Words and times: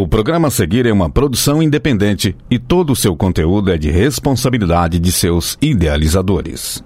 O 0.00 0.08
programa 0.08 0.48
a 0.48 0.50
seguir 0.50 0.86
é 0.86 0.92
uma 0.94 1.10
produção 1.10 1.62
independente 1.62 2.34
e 2.50 2.58
todo 2.58 2.94
o 2.94 2.96
seu 2.96 3.14
conteúdo 3.14 3.70
é 3.70 3.76
de 3.76 3.90
responsabilidade 3.90 4.98
de 4.98 5.12
seus 5.12 5.58
idealizadores. 5.60 6.82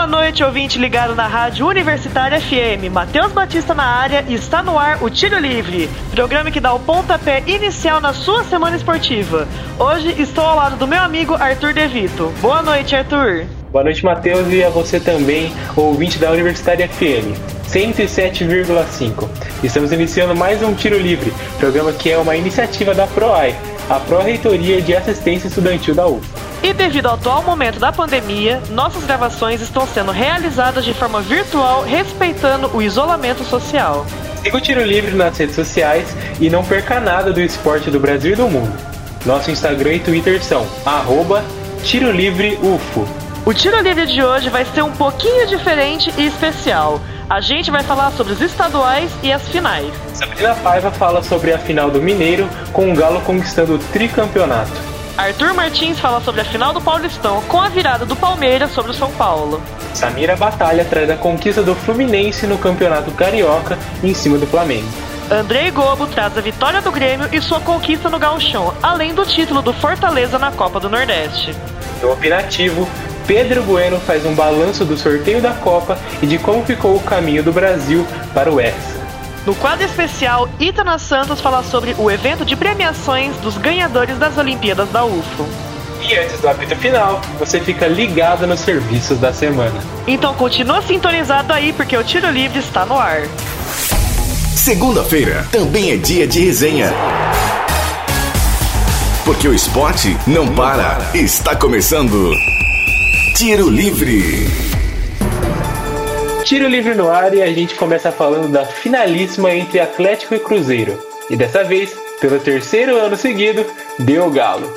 Boa 0.00 0.08
noite, 0.08 0.42
ouvinte 0.42 0.78
ligado 0.78 1.14
na 1.14 1.26
Rádio 1.26 1.66
Universitária 1.66 2.40
FM. 2.40 2.90
Matheus 2.90 3.32
Batista 3.32 3.74
na 3.74 3.84
área 3.84 4.24
e 4.26 4.32
está 4.32 4.62
no 4.62 4.78
ar 4.78 4.96
o 5.02 5.10
Tiro 5.10 5.38
Livre, 5.38 5.90
programa 6.14 6.50
que 6.50 6.58
dá 6.58 6.72
o 6.72 6.80
pontapé 6.80 7.42
inicial 7.46 8.00
na 8.00 8.14
sua 8.14 8.42
semana 8.44 8.74
esportiva. 8.74 9.46
Hoje 9.78 10.14
estou 10.18 10.42
ao 10.42 10.56
lado 10.56 10.76
do 10.76 10.86
meu 10.86 11.02
amigo 11.02 11.34
Arthur 11.34 11.74
Devito. 11.74 12.32
Boa 12.40 12.62
noite, 12.62 12.96
Arthur. 12.96 13.44
Boa 13.70 13.84
noite, 13.84 14.02
Matheus, 14.02 14.50
e 14.50 14.64
a 14.64 14.70
você 14.70 14.98
também, 14.98 15.52
ouvinte 15.76 16.18
da 16.18 16.30
Universitária 16.30 16.88
FM. 16.88 17.36
107,5. 17.68 19.28
Estamos 19.62 19.92
iniciando 19.92 20.34
mais 20.34 20.62
um 20.62 20.72
Tiro 20.72 20.98
Livre, 20.98 21.30
programa 21.58 21.92
que 21.92 22.10
é 22.10 22.16
uma 22.16 22.34
iniciativa 22.34 22.94
da 22.94 23.06
PROAI, 23.06 23.54
a 23.90 24.00
Pró-Reitoria 24.00 24.80
de 24.80 24.96
Assistência 24.96 25.48
Estudantil 25.48 25.94
da 25.94 26.06
UF. 26.06 26.26
E 26.62 26.74
devido 26.74 27.06
ao 27.06 27.14
atual 27.14 27.42
momento 27.42 27.78
da 27.78 27.90
pandemia, 27.90 28.60
nossas 28.70 29.04
gravações 29.04 29.62
estão 29.62 29.86
sendo 29.92 30.12
realizadas 30.12 30.84
de 30.84 30.94
forma 30.94 31.20
virtual, 31.20 31.82
respeitando 31.82 32.70
o 32.74 32.80
isolamento 32.80 33.44
social. 33.44 34.06
Siga 34.42 34.56
o 34.56 34.60
Tiro 34.60 34.82
Livre 34.82 35.14
nas 35.14 35.36
redes 35.36 35.54
sociais 35.54 36.14
e 36.40 36.48
não 36.48 36.64
perca 36.64 36.98
nada 36.98 37.32
do 37.32 37.40
esporte 37.40 37.90
do 37.90 38.00
Brasil 38.00 38.32
e 38.32 38.36
do 38.36 38.48
mundo. 38.48 38.72
Nosso 39.26 39.50
Instagram 39.50 39.94
e 39.94 40.00
Twitter 40.00 40.42
são 40.42 40.66
arroba 40.84 41.44
Tiro 41.84 42.10
Livre 42.10 42.58
UFO. 42.62 43.06
O 43.44 43.52
Tiro 43.52 43.80
Livre 43.80 44.06
de 44.06 44.22
hoje 44.22 44.48
vai 44.48 44.64
ser 44.64 44.82
um 44.82 44.92
pouquinho 44.92 45.46
diferente 45.46 46.12
e 46.16 46.26
especial. 46.26 47.00
A 47.28 47.40
gente 47.40 47.70
vai 47.70 47.82
falar 47.82 48.10
sobre 48.12 48.32
os 48.32 48.40
estaduais 48.40 49.10
e 49.22 49.32
as 49.32 49.46
finais. 49.48 49.92
Sabrina 50.14 50.54
Paiva 50.56 50.90
fala 50.90 51.22
sobre 51.22 51.52
a 51.52 51.58
final 51.58 51.90
do 51.90 52.00
Mineiro, 52.00 52.48
com 52.72 52.90
o 52.92 52.94
Galo 52.94 53.20
conquistando 53.20 53.74
o 53.74 53.78
tricampeonato. 53.78 54.99
Arthur 55.16 55.54
Martins 55.54 55.98
fala 55.98 56.20
sobre 56.20 56.40
a 56.40 56.44
final 56.44 56.72
do 56.72 56.80
Paulistão, 56.80 57.42
com 57.42 57.60
a 57.60 57.68
virada 57.68 58.06
do 58.06 58.16
Palmeiras 58.16 58.72
sobre 58.72 58.92
o 58.92 58.94
São 58.94 59.10
Paulo. 59.12 59.62
Samira 59.94 60.36
Batalha 60.36 60.84
traz 60.84 61.10
a 61.10 61.16
conquista 61.16 61.62
do 61.62 61.74
Fluminense 61.74 62.46
no 62.46 62.58
Campeonato 62.58 63.10
Carioca 63.10 63.78
em 64.02 64.14
cima 64.14 64.38
do 64.38 64.46
Flamengo. 64.46 64.88
Andrei 65.30 65.70
Gobo 65.70 66.06
traz 66.06 66.36
a 66.36 66.40
vitória 66.40 66.80
do 66.80 66.90
Grêmio 66.90 67.28
e 67.30 67.40
sua 67.40 67.60
conquista 67.60 68.08
no 68.08 68.18
Gauchão, 68.18 68.74
além 68.82 69.14
do 69.14 69.24
título 69.24 69.62
do 69.62 69.72
Fortaleza 69.72 70.38
na 70.38 70.50
Copa 70.50 70.80
do 70.80 70.88
Nordeste. 70.88 71.54
No 72.02 72.12
Opinativo, 72.12 72.88
Pedro 73.26 73.62
Bueno 73.62 74.00
faz 74.00 74.26
um 74.26 74.34
balanço 74.34 74.84
do 74.84 74.96
sorteio 74.96 75.40
da 75.40 75.52
Copa 75.52 75.96
e 76.20 76.26
de 76.26 76.38
como 76.38 76.64
ficou 76.64 76.96
o 76.96 77.00
caminho 77.00 77.44
do 77.44 77.52
Brasil 77.52 78.04
para 78.34 78.50
o 78.50 78.60
Hexa. 78.60 78.99
No 79.46 79.54
quadro 79.54 79.84
especial, 79.84 80.48
Itana 80.58 80.98
Santos 80.98 81.40
fala 81.40 81.62
sobre 81.62 81.94
o 81.98 82.10
evento 82.10 82.44
de 82.44 82.54
premiações 82.54 83.34
dos 83.36 83.56
ganhadores 83.56 84.18
das 84.18 84.36
Olimpíadas 84.36 84.88
da 84.90 85.04
UFO. 85.04 85.46
E 86.02 86.14
antes 86.14 86.40
do 86.40 86.48
apito 86.48 86.76
final, 86.76 87.20
você 87.38 87.60
fica 87.60 87.86
ligado 87.86 88.46
nos 88.46 88.60
serviços 88.60 89.18
da 89.18 89.32
semana. 89.32 89.80
Então 90.06 90.34
continua 90.34 90.82
sintonizado 90.82 91.52
aí 91.52 91.72
porque 91.72 91.96
o 91.96 92.04
Tiro 92.04 92.30
Livre 92.30 92.58
está 92.58 92.84
no 92.84 92.98
ar. 92.98 93.22
Segunda-feira 94.54 95.46
também 95.50 95.90
é 95.90 95.96
dia 95.96 96.26
de 96.26 96.44
resenha. 96.44 96.92
Porque 99.24 99.48
o 99.48 99.54
esporte 99.54 100.16
não 100.26 100.48
para. 100.54 100.98
Está 101.14 101.54
começando. 101.56 102.30
Tiro 103.36 103.70
Livre. 103.70 104.69
Tiro 106.50 106.66
livre 106.66 106.96
no 106.96 107.08
ar 107.08 107.32
e 107.32 107.40
a 107.40 107.46
gente 107.52 107.76
começa 107.76 108.10
falando 108.10 108.50
da 108.50 108.64
finalíssima 108.64 109.54
entre 109.54 109.78
Atlético 109.78 110.34
e 110.34 110.40
Cruzeiro. 110.40 110.98
E 111.30 111.36
dessa 111.36 111.62
vez, 111.62 111.96
pelo 112.20 112.40
terceiro 112.40 112.96
ano 112.96 113.16
seguido, 113.16 113.64
deu 114.00 114.28
galo. 114.32 114.68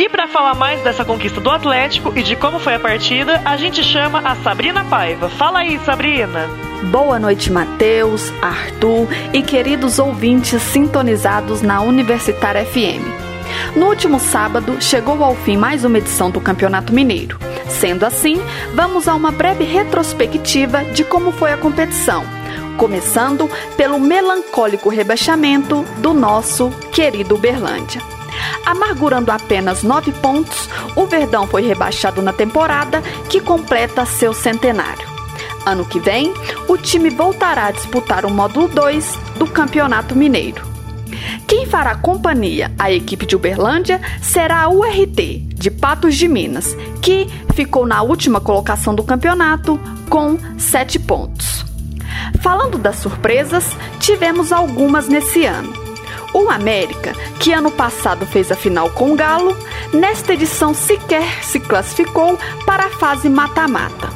E 0.00 0.08
para 0.08 0.26
falar 0.26 0.54
mais 0.56 0.82
dessa 0.82 1.04
conquista 1.04 1.40
do 1.40 1.48
Atlético 1.48 2.12
e 2.16 2.22
de 2.24 2.34
como 2.34 2.58
foi 2.58 2.74
a 2.74 2.80
partida, 2.80 3.40
a 3.44 3.56
gente 3.56 3.84
chama 3.84 4.18
a 4.18 4.34
Sabrina 4.34 4.84
Paiva. 4.84 5.28
Fala 5.28 5.60
aí, 5.60 5.78
Sabrina. 5.86 6.50
Boa 6.90 7.20
noite, 7.20 7.52
Matheus, 7.52 8.32
Arthur 8.42 9.06
e 9.32 9.42
queridos 9.42 10.00
ouvintes 10.00 10.60
sintonizados 10.60 11.62
na 11.62 11.82
Universitária 11.82 12.64
FM. 12.64 13.19
No 13.74 13.86
último 13.86 14.18
sábado, 14.18 14.80
chegou 14.80 15.22
ao 15.22 15.34
fim 15.34 15.56
mais 15.56 15.84
uma 15.84 15.98
edição 15.98 16.30
do 16.30 16.40
Campeonato 16.40 16.92
Mineiro. 16.92 17.38
Sendo 17.68 18.04
assim, 18.04 18.40
vamos 18.74 19.06
a 19.06 19.14
uma 19.14 19.30
breve 19.30 19.64
retrospectiva 19.64 20.84
de 20.84 21.04
como 21.04 21.32
foi 21.32 21.52
a 21.52 21.56
competição, 21.56 22.24
começando 22.76 23.48
pelo 23.76 23.98
melancólico 23.98 24.88
rebaixamento 24.88 25.84
do 25.98 26.12
nosso 26.12 26.70
querido 26.92 27.36
Uberlândia. 27.36 28.02
Amargurando 28.66 29.30
apenas 29.30 29.82
nove 29.82 30.12
pontos, 30.12 30.68
o 30.96 31.06
Verdão 31.06 31.46
foi 31.46 31.62
rebaixado 31.62 32.20
na 32.22 32.32
temporada 32.32 33.02
que 33.28 33.40
completa 33.40 34.04
seu 34.04 34.32
centenário. 34.32 35.08
Ano 35.64 35.84
que 35.84 36.00
vem, 36.00 36.32
o 36.68 36.76
time 36.76 37.10
voltará 37.10 37.66
a 37.66 37.70
disputar 37.70 38.24
o 38.24 38.30
módulo 38.30 38.68
2 38.68 39.18
do 39.36 39.46
Campeonato 39.46 40.16
Mineiro. 40.16 40.62
Quem 41.46 41.66
fará 41.66 41.94
companhia 41.94 42.70
à 42.78 42.90
equipe 42.90 43.26
de 43.26 43.36
Uberlândia 43.36 44.00
será 44.20 44.62
a 44.62 44.68
URT, 44.68 45.38
de 45.54 45.70
Patos 45.70 46.16
de 46.16 46.28
Minas, 46.28 46.76
que 47.02 47.26
ficou 47.54 47.86
na 47.86 48.02
última 48.02 48.40
colocação 48.40 48.94
do 48.94 49.02
campeonato 49.02 49.78
com 50.08 50.38
7 50.58 50.98
pontos. 51.00 51.64
Falando 52.40 52.78
das 52.78 52.96
surpresas, 52.96 53.64
tivemos 53.98 54.52
algumas 54.52 55.08
nesse 55.08 55.44
ano. 55.44 55.72
O 56.32 56.48
América, 56.48 57.12
que 57.40 57.52
ano 57.52 57.70
passado 57.70 58.24
fez 58.24 58.52
a 58.52 58.56
final 58.56 58.90
com 58.90 59.12
o 59.12 59.16
Galo, 59.16 59.56
nesta 59.92 60.32
edição 60.32 60.72
sequer 60.72 61.42
se 61.42 61.58
classificou 61.58 62.38
para 62.64 62.84
a 62.84 62.90
fase 62.90 63.28
mata-mata. 63.28 64.10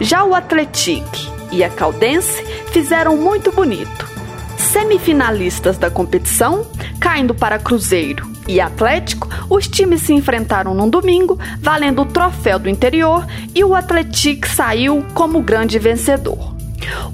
Já 0.00 0.24
o 0.24 0.34
Atletique 0.34 1.30
e 1.52 1.62
a 1.62 1.70
Caldense 1.70 2.44
fizeram 2.72 3.16
muito 3.16 3.52
bonito. 3.52 4.13
Semifinalistas 4.56 5.78
da 5.78 5.90
competição, 5.90 6.66
caindo 7.00 7.34
para 7.34 7.58
Cruzeiro 7.58 8.28
e 8.46 8.60
Atlético, 8.60 9.28
os 9.48 9.66
times 9.66 10.02
se 10.02 10.12
enfrentaram 10.12 10.74
num 10.74 10.88
domingo, 10.88 11.38
valendo 11.60 12.02
o 12.02 12.06
troféu 12.06 12.58
do 12.58 12.68
interior 12.68 13.26
e 13.54 13.64
o 13.64 13.74
Atletique 13.74 14.48
saiu 14.48 15.04
como 15.14 15.40
grande 15.40 15.78
vencedor. 15.78 16.54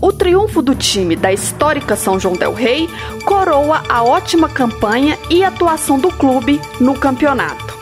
O 0.00 0.12
triunfo 0.12 0.62
do 0.62 0.74
time 0.74 1.14
da 1.14 1.32
histórica 1.32 1.94
São 1.94 2.18
João 2.18 2.34
Del 2.34 2.52
Rei 2.52 2.88
coroa 3.24 3.82
a 3.88 4.02
ótima 4.02 4.48
campanha 4.48 5.18
e 5.28 5.44
atuação 5.44 5.98
do 5.98 6.08
clube 6.08 6.60
no 6.80 6.94
campeonato. 6.94 7.78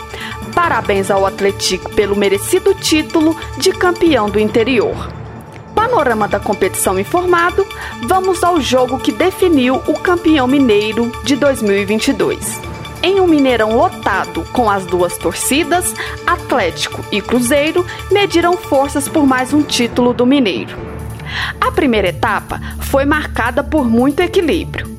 Parabéns 0.55 1.11
ao 1.11 1.25
Atlético 1.25 1.95
pelo 1.95 2.17
merecido 2.17 2.75
título 2.75 3.37
de 3.59 3.73
campeão 3.73 4.29
do 4.29 4.41
interior. 4.41 5.18
Panorama 5.89 6.29
da 6.29 6.39
competição 6.39 6.99
informado, 6.99 7.67
vamos 8.07 8.45
ao 8.45 8.61
jogo 8.61 8.99
que 8.99 9.11
definiu 9.11 9.77
o 9.87 9.95
campeão 9.95 10.47
mineiro 10.47 11.11
de 11.25 11.35
2022. 11.35 12.61
Em 13.03 13.19
um 13.21 13.27
Mineirão 13.27 13.75
lotado 13.75 14.45
com 14.53 14.69
as 14.69 14.85
duas 14.85 15.17
torcidas, 15.17 15.95
Atlético 16.27 17.03
e 17.11 17.23
Cruzeiro 17.23 17.87
mediram 18.11 18.55
forças 18.55 19.09
por 19.09 19.27
mais 19.27 19.55
um 19.55 19.63
título 19.63 20.13
do 20.13 20.27
Mineiro. 20.27 20.77
A 21.59 21.73
primeira 21.73 22.09
etapa 22.09 22.61
foi 22.81 23.07
marcada 23.07 23.65
por 23.65 23.89
muito 23.89 24.21
equilíbrio, 24.21 24.98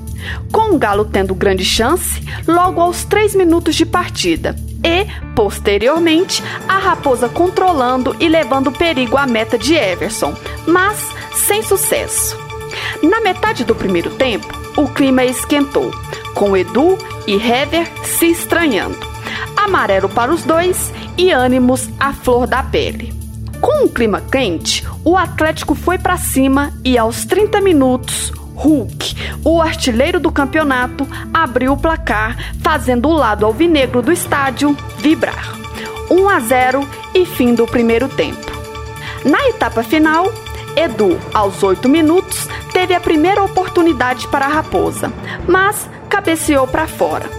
com 0.51 0.75
o 0.75 0.77
Galo 0.77 1.05
tendo 1.05 1.35
grande 1.35 1.65
chance 1.65 2.21
logo 2.47 2.81
aos 2.81 3.03
3 3.03 3.35
minutos 3.35 3.75
de 3.75 3.85
partida 3.85 4.55
e, 4.83 5.05
posteriormente, 5.35 6.43
a 6.67 6.77
Raposa 6.77 7.27
controlando 7.27 8.15
e 8.19 8.27
levando 8.27 8.71
perigo 8.71 9.17
à 9.17 9.27
meta 9.27 9.57
de 9.57 9.75
Everson, 9.75 10.33
mas 10.67 10.97
sem 11.33 11.61
sucesso. 11.61 12.37
Na 13.01 13.21
metade 13.21 13.63
do 13.63 13.75
primeiro 13.75 14.11
tempo, 14.11 14.47
o 14.77 14.87
clima 14.87 15.23
esquentou, 15.25 15.91
com 16.33 16.55
Edu 16.55 16.97
e 17.27 17.35
Hever 17.35 17.89
se 18.03 18.27
estranhando. 18.27 18.97
Amarelo 19.57 20.07
para 20.07 20.31
os 20.31 20.43
dois 20.43 20.93
e 21.17 21.31
ânimos 21.31 21.89
à 21.99 22.13
flor 22.13 22.47
da 22.47 22.63
pele. 22.63 23.13
Com 23.59 23.85
o 23.85 23.89
clima 23.89 24.21
quente, 24.21 24.87
o 25.03 25.17
Atlético 25.17 25.75
foi 25.75 25.97
para 25.97 26.17
cima 26.17 26.71
e 26.83 26.97
aos 26.97 27.25
30 27.25 27.59
minutos, 27.59 28.31
Hulk, 28.59 29.15
o 29.45 29.61
artilheiro 29.61 30.19
do 30.19 30.29
campeonato, 30.29 31.07
abriu 31.33 31.71
o 31.71 31.77
placar, 31.77 32.35
fazendo 32.61 33.07
o 33.07 33.13
lado 33.13 33.45
alvinegro 33.45 34.01
do 34.01 34.11
estádio 34.11 34.75
vibrar. 34.97 35.55
1 36.11 36.29
a 36.29 36.39
0 36.41 36.89
e 37.13 37.25
fim 37.25 37.55
do 37.55 37.65
primeiro 37.65 38.09
tempo. 38.09 38.51
Na 39.23 39.47
etapa 39.47 39.81
final, 39.81 40.29
Edu, 40.75 41.17
aos 41.33 41.63
8 41.63 41.87
minutos, 41.87 42.49
teve 42.73 42.93
a 42.93 42.99
primeira 42.99 43.41
oportunidade 43.41 44.27
para 44.27 44.45
a 44.45 44.49
Raposa, 44.49 45.11
mas 45.47 45.89
cabeceou 46.09 46.67
para 46.67 46.85
fora. 46.85 47.29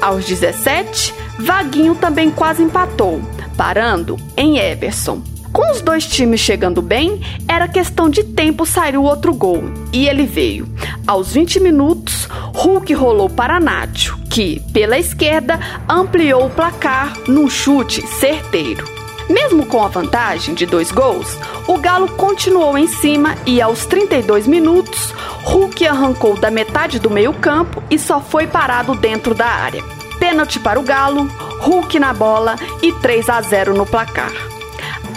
Aos 0.00 0.24
17, 0.24 1.14
Vaguinho 1.38 1.94
também 1.94 2.30
quase 2.30 2.62
empatou, 2.62 3.20
parando 3.56 4.16
em 4.36 4.58
Everson. 4.58 5.33
Com 5.54 5.70
os 5.70 5.80
dois 5.80 6.04
times 6.04 6.40
chegando 6.40 6.82
bem, 6.82 7.20
era 7.46 7.68
questão 7.68 8.10
de 8.10 8.24
tempo 8.24 8.66
sair 8.66 8.96
o 8.96 9.04
outro 9.04 9.32
gol. 9.32 9.62
E 9.92 10.08
ele 10.08 10.26
veio. 10.26 10.68
Aos 11.06 11.32
20 11.32 11.60
minutos, 11.60 12.28
Hulk 12.52 12.92
rolou 12.92 13.30
para 13.30 13.60
Nacho, 13.60 14.18
que, 14.28 14.58
pela 14.72 14.98
esquerda, 14.98 15.60
ampliou 15.88 16.46
o 16.46 16.50
placar 16.50 17.16
num 17.28 17.48
chute 17.48 18.04
certeiro. 18.04 18.84
Mesmo 19.30 19.64
com 19.64 19.84
a 19.84 19.86
vantagem 19.86 20.56
de 20.56 20.66
dois 20.66 20.90
gols, 20.90 21.38
o 21.68 21.78
Galo 21.78 22.08
continuou 22.08 22.76
em 22.76 22.88
cima 22.88 23.36
e 23.46 23.62
aos 23.62 23.86
32 23.86 24.48
minutos, 24.48 25.14
Hulk 25.44 25.86
arrancou 25.86 26.36
da 26.36 26.50
metade 26.50 26.98
do 26.98 27.08
meio-campo 27.08 27.80
e 27.88 27.96
só 27.96 28.20
foi 28.20 28.48
parado 28.48 28.96
dentro 28.96 29.36
da 29.36 29.46
área. 29.46 29.84
Pênalti 30.18 30.58
para 30.58 30.80
o 30.80 30.82
Galo, 30.82 31.28
Hulk 31.60 31.96
na 32.00 32.12
bola 32.12 32.56
e 32.82 32.90
3 32.90 33.28
a 33.28 33.40
0 33.40 33.72
no 33.72 33.86
placar. 33.86 34.53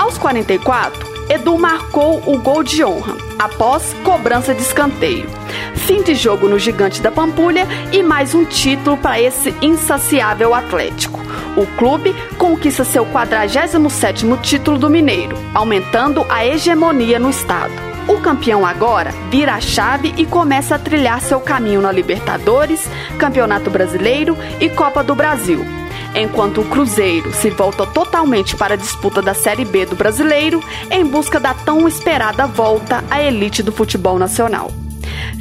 Aos 0.08 0.18
44, 0.18 1.06
Edu 1.30 1.60
marcou 1.60 2.24
o 2.26 2.38
gol 2.38 2.64
de 2.64 2.82
honra, 2.82 3.18
após 3.38 3.94
cobrança 4.06 4.56
de 4.56 4.62
escanteio. 4.62 5.30
Fim 5.76 6.02
de 6.02 6.16
jogo 6.16 6.48
no 6.48 6.58
Gigante 6.58 7.02
da 7.02 7.12
Pampulha 7.12 7.68
e 7.92 8.02
mais 8.02 8.34
um 8.34 8.46
título 8.46 8.96
para 8.96 9.20
esse 9.20 9.54
insaciável 9.62 10.56
Atlético. 10.56 11.20
O 11.58 11.68
clube 11.78 12.16
conquista 12.38 12.86
seu 12.86 13.06
47º 13.06 14.40
título 14.40 14.78
do 14.78 14.90
Mineiro, 14.90 15.38
aumentando 15.54 16.26
a 16.30 16.46
hegemonia 16.46 17.20
no 17.20 17.30
estado. 17.30 17.74
O 18.08 18.22
campeão 18.22 18.66
agora 18.66 19.12
vira 19.30 19.56
a 19.56 19.60
chave 19.60 20.14
e 20.16 20.26
começa 20.26 20.76
a 20.76 20.80
trilhar 20.80 21.20
seu 21.20 21.42
caminho 21.42 21.82
na 21.82 21.92
Libertadores, 21.92 22.90
Campeonato 23.20 23.70
Brasileiro 23.70 24.38
e 24.62 24.70
Copa 24.70 25.04
do 25.04 25.14
Brasil. 25.14 25.66
Enquanto 26.16 26.62
o 26.62 26.66
Cruzeiro 26.66 27.32
se 27.34 27.50
volta 27.50 27.86
totalmente 27.86 28.56
para 28.56 28.74
a 28.74 28.78
disputa 28.78 29.22
da 29.22 29.34
Série 29.34 29.66
B 29.66 29.86
do 29.86 29.96
Brasileiro 29.96 30.64
em 30.90 31.06
busca 31.06 31.40
da 31.40 31.54
tão 31.54 31.88
esperada 31.88 32.48
volta 32.48 33.04
à 33.10 33.22
elite 33.22 33.62
do 33.62 33.72
futebol 33.72 34.18
nacional. 34.18 34.72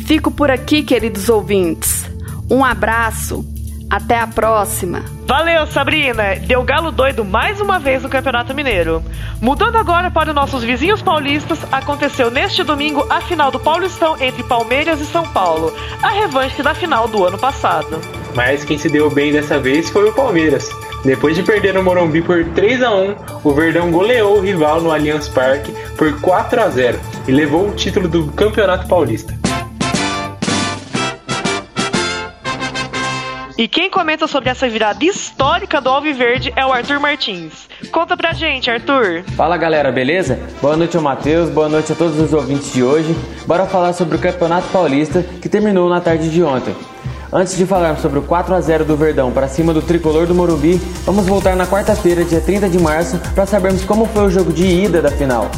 Fico 0.07 0.31
por 0.31 0.51
aqui, 0.51 0.83
queridos 0.83 1.29
ouvintes. 1.29 2.05
Um 2.51 2.65
abraço 2.65 3.45
até 3.91 4.19
a 4.19 4.27
próxima. 4.27 5.03
Valeu, 5.27 5.67
Sabrina! 5.67 6.37
Deu 6.47 6.63
galo 6.63 6.91
doido 6.91 7.25
mais 7.25 7.61
uma 7.61 7.79
vez 7.79 8.03
no 8.03 8.09
Campeonato 8.09 8.55
Mineiro. 8.55 9.03
Mudando 9.41 9.77
agora 9.77 10.11
para 10.11 10.31
os 10.31 10.35
nossos 10.35 10.63
vizinhos 10.63 11.03
paulistas, 11.03 11.59
aconteceu 11.71 12.31
neste 12.31 12.63
domingo 12.63 13.07
a 13.11 13.21
final 13.21 13.51
do 13.51 13.59
Paulistão 13.59 14.17
entre 14.21 14.43
Palmeiras 14.43 15.01
e 15.01 15.07
São 15.07 15.27
Paulo, 15.29 15.73
a 16.03 16.09
revanche 16.09 16.63
da 16.63 16.75
final 16.75 17.09
do 17.09 17.25
ano 17.25 17.39
passado. 17.39 18.01
Mas 18.35 18.65
quem 18.65 18.79
se 18.79 18.89
deu 18.89 19.11
bem 19.11 19.33
dessa 19.33 19.59
vez 19.59 19.91
foi 19.91 20.09
o 20.09 20.13
Palmeiras. 20.13 20.71
Depois 21.05 21.37
de 21.37 21.43
perder 21.43 21.75
no 21.75 21.83
Morumbi 21.83 22.21
por 22.21 22.45
3 22.45 22.83
a 22.83 22.95
1, 22.95 23.17
o 23.45 23.53
Verdão 23.53 23.91
goleou 23.91 24.39
o 24.39 24.41
rival 24.41 24.81
no 24.81 24.91
Allianz 24.91 25.29
Parque 25.29 25.73
por 25.97 26.21
4 26.21 26.61
a 26.61 26.69
0 26.69 26.99
e 27.29 27.33
levou 27.33 27.69
o 27.69 27.75
título 27.75 28.09
do 28.09 28.27
Campeonato 28.33 28.89
Paulista. 28.89 29.46
E 33.59 33.67
quem 33.67 33.91
comenta 33.91 34.27
sobre 34.27 34.51
essa 34.51 34.69
virada 34.69 35.03
histórica 35.03 35.81
do 35.81 35.89
Alviverde 35.89 36.53
é 36.55 36.67
o 36.67 36.71
Arthur 36.71 37.01
Martins. 37.01 37.67
Conta 37.91 38.15
pra 38.15 38.35
gente, 38.35 38.71
Arthur. 38.71 39.25
Fala 39.35 39.57
galera, 39.57 39.91
beleza? 39.91 40.39
Boa 40.61 40.77
noite 40.77 40.95
ao 40.95 41.03
Matheus, 41.03 41.49
boa 41.49 41.67
noite 41.67 41.91
a 41.91 41.95
todos 41.95 42.21
os 42.21 42.35
ouvintes 42.35 42.71
de 42.75 42.83
hoje. 42.83 43.17
Bora 43.47 43.65
falar 43.65 43.95
sobre 43.95 44.17
o 44.17 44.19
Campeonato 44.19 44.69
Paulista 44.69 45.23
que 45.41 45.49
terminou 45.49 45.89
na 45.89 46.03
tarde 46.03 46.29
de 46.29 46.43
ontem. 46.43 46.77
Antes 47.33 47.57
de 47.57 47.65
falar 47.65 47.97
sobre 47.97 48.19
o 48.19 48.23
4 48.23 48.55
a 48.55 48.61
0 48.61 48.85
do 48.85 48.95
Verdão 48.95 49.33
para 49.33 49.49
cima 49.49 49.73
do 49.73 49.81
tricolor 49.81 50.27
do 50.27 50.35
Morumbi, 50.35 50.77
vamos 51.07 51.27
voltar 51.27 51.57
na 51.57 51.67
quarta-feira, 51.67 52.27
dia 52.27 52.43
30 52.43 52.69
de 52.69 52.79
março, 52.79 53.19
para 53.35 53.47
sabermos 53.47 53.85
como 53.85 54.05
foi 54.05 54.27
o 54.27 54.31
jogo 54.31 54.53
de 54.53 54.67
ida 54.67 55.01
da 55.01 55.11
final. 55.11 55.51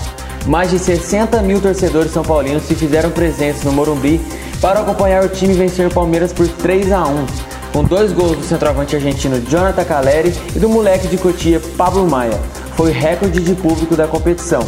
Mais 0.46 0.70
de 0.70 0.78
60 0.78 1.42
mil 1.42 1.60
torcedores 1.60 2.12
são 2.12 2.22
paulinos 2.22 2.62
se 2.62 2.76
fizeram 2.76 3.10
presentes 3.10 3.64
no 3.64 3.72
Morumbi 3.72 4.20
para 4.60 4.80
acompanhar 4.80 5.24
o 5.24 5.28
time 5.28 5.52
vencer 5.52 5.88
o 5.88 5.92
Palmeiras 5.92 6.32
por 6.32 6.46
3 6.46 6.92
a 6.92 7.04
1 7.04 7.57
com 7.72 7.84
dois 7.84 8.12
gols 8.12 8.36
do 8.36 8.44
centroavante 8.44 8.96
argentino 8.96 9.40
Jonathan 9.48 9.84
Caleri 9.84 10.34
e 10.54 10.58
do 10.58 10.68
moleque 10.68 11.08
de 11.08 11.16
Cotia 11.18 11.60
Pablo 11.76 12.08
Maia. 12.08 12.38
Foi 12.76 12.90
recorde 12.90 13.40
de 13.40 13.54
público 13.54 13.96
da 13.96 14.06
competição. 14.06 14.66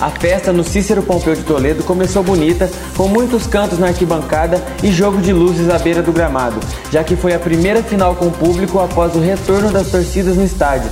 A 0.00 0.10
festa 0.10 0.52
no 0.52 0.62
Cícero 0.62 1.02
Pompeu 1.02 1.34
de 1.34 1.42
Toledo 1.42 1.82
começou 1.82 2.22
bonita, 2.22 2.68
com 2.96 3.08
muitos 3.08 3.46
cantos 3.46 3.78
na 3.78 3.86
arquibancada 3.88 4.62
e 4.82 4.92
jogo 4.92 5.22
de 5.22 5.32
luzes 5.32 5.70
à 5.70 5.78
beira 5.78 6.02
do 6.02 6.12
gramado, 6.12 6.60
já 6.90 7.02
que 7.02 7.16
foi 7.16 7.32
a 7.32 7.38
primeira 7.38 7.82
final 7.82 8.14
com 8.14 8.30
público 8.30 8.78
após 8.78 9.14
o 9.14 9.20
retorno 9.20 9.70
das 9.70 9.88
torcidas 9.88 10.36
no 10.36 10.44
estádio. 10.44 10.90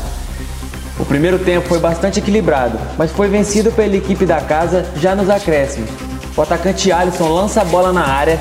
O 0.99 1.05
primeiro 1.05 1.38
tempo 1.38 1.69
foi 1.69 1.79
bastante 1.79 2.20
equilibrado, 2.20 2.79
mas 2.96 3.11
foi 3.11 3.29
vencido 3.29 3.70
pela 3.73 3.94
equipe 3.94 4.25
da 4.25 4.41
casa 4.41 4.87
já 4.96 5.14
nos 5.14 5.29
acréscimos. 5.29 5.91
O 6.37 6.41
atacante 6.41 6.91
Alisson 6.91 7.29
lança 7.29 7.61
a 7.61 7.64
bola 7.64 7.93
na 7.93 8.06
área 8.06 8.38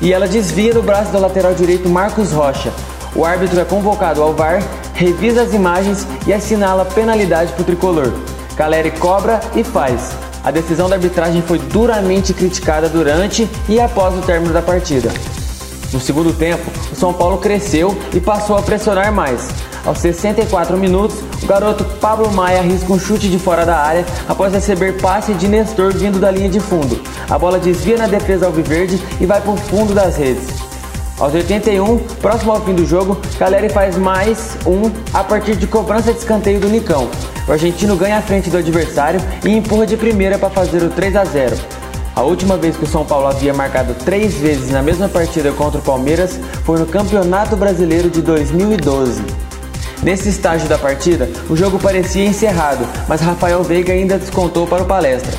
e 0.00 0.12
ela 0.12 0.28
desvia 0.28 0.72
do 0.72 0.82
braço 0.82 1.10
do 1.10 1.18
lateral 1.18 1.54
direito 1.54 1.88
Marcos 1.88 2.32
Rocha. 2.32 2.72
O 3.14 3.24
árbitro 3.24 3.60
é 3.60 3.64
convocado 3.64 4.22
ao 4.22 4.34
VAR, 4.34 4.62
revisa 4.92 5.42
as 5.42 5.54
imagens 5.54 6.06
e 6.26 6.32
assinala 6.32 6.84
penalidade 6.84 7.52
para 7.52 7.62
o 7.62 7.64
tricolor. 7.64 8.12
Caleri 8.56 8.90
cobra 8.90 9.40
e 9.54 9.64
faz. 9.64 10.10
A 10.44 10.50
decisão 10.50 10.88
da 10.88 10.96
arbitragem 10.96 11.42
foi 11.42 11.58
duramente 11.58 12.32
criticada 12.32 12.88
durante 12.88 13.48
e 13.68 13.80
após 13.80 14.14
o 14.14 14.22
término 14.22 14.52
da 14.52 14.62
partida. 14.62 15.10
No 15.92 16.00
segundo 16.00 16.32
tempo, 16.32 16.70
o 16.92 16.94
São 16.94 17.12
Paulo 17.12 17.38
cresceu 17.38 17.96
e 18.12 18.20
passou 18.20 18.56
a 18.56 18.62
pressionar 18.62 19.12
mais. 19.12 19.48
Aos 19.86 19.98
64 19.98 20.76
minutos, 20.76 21.18
o 21.40 21.46
garoto 21.46 21.84
Pablo 22.00 22.32
Maia 22.32 22.58
arrisca 22.58 22.92
um 22.92 22.98
chute 22.98 23.28
de 23.28 23.38
fora 23.38 23.64
da 23.64 23.78
área 23.78 24.04
após 24.28 24.52
receber 24.52 25.00
passe 25.00 25.32
de 25.34 25.46
Nestor 25.46 25.92
vindo 25.92 26.18
da 26.18 26.28
linha 26.28 26.48
de 26.48 26.58
fundo. 26.58 27.00
A 27.30 27.38
bola 27.38 27.60
desvia 27.60 27.96
na 27.96 28.08
defesa 28.08 28.46
alviverde 28.46 29.00
e 29.20 29.26
vai 29.26 29.40
para 29.40 29.52
o 29.52 29.56
fundo 29.56 29.94
das 29.94 30.16
redes. 30.16 30.48
Aos 31.20 31.32
81, 31.32 31.98
próximo 32.20 32.50
ao 32.50 32.60
fim 32.62 32.74
do 32.74 32.84
jogo, 32.84 33.16
Caleri 33.38 33.68
faz 33.68 33.96
mais 33.96 34.58
um 34.66 34.90
a 35.14 35.22
partir 35.22 35.54
de 35.54 35.68
cobrança 35.68 36.12
de 36.12 36.18
escanteio 36.18 36.58
do 36.58 36.68
Nicão. 36.68 37.08
O 37.46 37.52
argentino 37.52 37.94
ganha 37.94 38.18
a 38.18 38.22
frente 38.22 38.50
do 38.50 38.58
adversário 38.58 39.20
e 39.44 39.50
empurra 39.50 39.86
de 39.86 39.96
primeira 39.96 40.36
para 40.36 40.50
fazer 40.50 40.82
o 40.82 40.90
3 40.90 41.14
a 41.14 41.24
0. 41.24 41.56
A 42.16 42.22
última 42.22 42.56
vez 42.56 42.76
que 42.76 42.84
o 42.84 42.88
São 42.88 43.04
Paulo 43.04 43.28
havia 43.28 43.54
marcado 43.54 43.94
três 43.94 44.34
vezes 44.34 44.70
na 44.72 44.82
mesma 44.82 45.08
partida 45.08 45.52
contra 45.52 45.78
o 45.78 45.82
Palmeiras 45.82 46.40
foi 46.64 46.78
no 46.80 46.86
Campeonato 46.86 47.56
Brasileiro 47.56 48.10
de 48.10 48.20
2012. 48.20 49.45
Nesse 50.02 50.28
estágio 50.28 50.68
da 50.68 50.78
partida, 50.78 51.28
o 51.48 51.56
jogo 51.56 51.78
parecia 51.78 52.24
encerrado, 52.24 52.86
mas 53.08 53.20
Rafael 53.20 53.62
Veiga 53.62 53.92
ainda 53.92 54.18
descontou 54.18 54.66
para 54.66 54.82
o 54.82 54.86
palestra. 54.86 55.32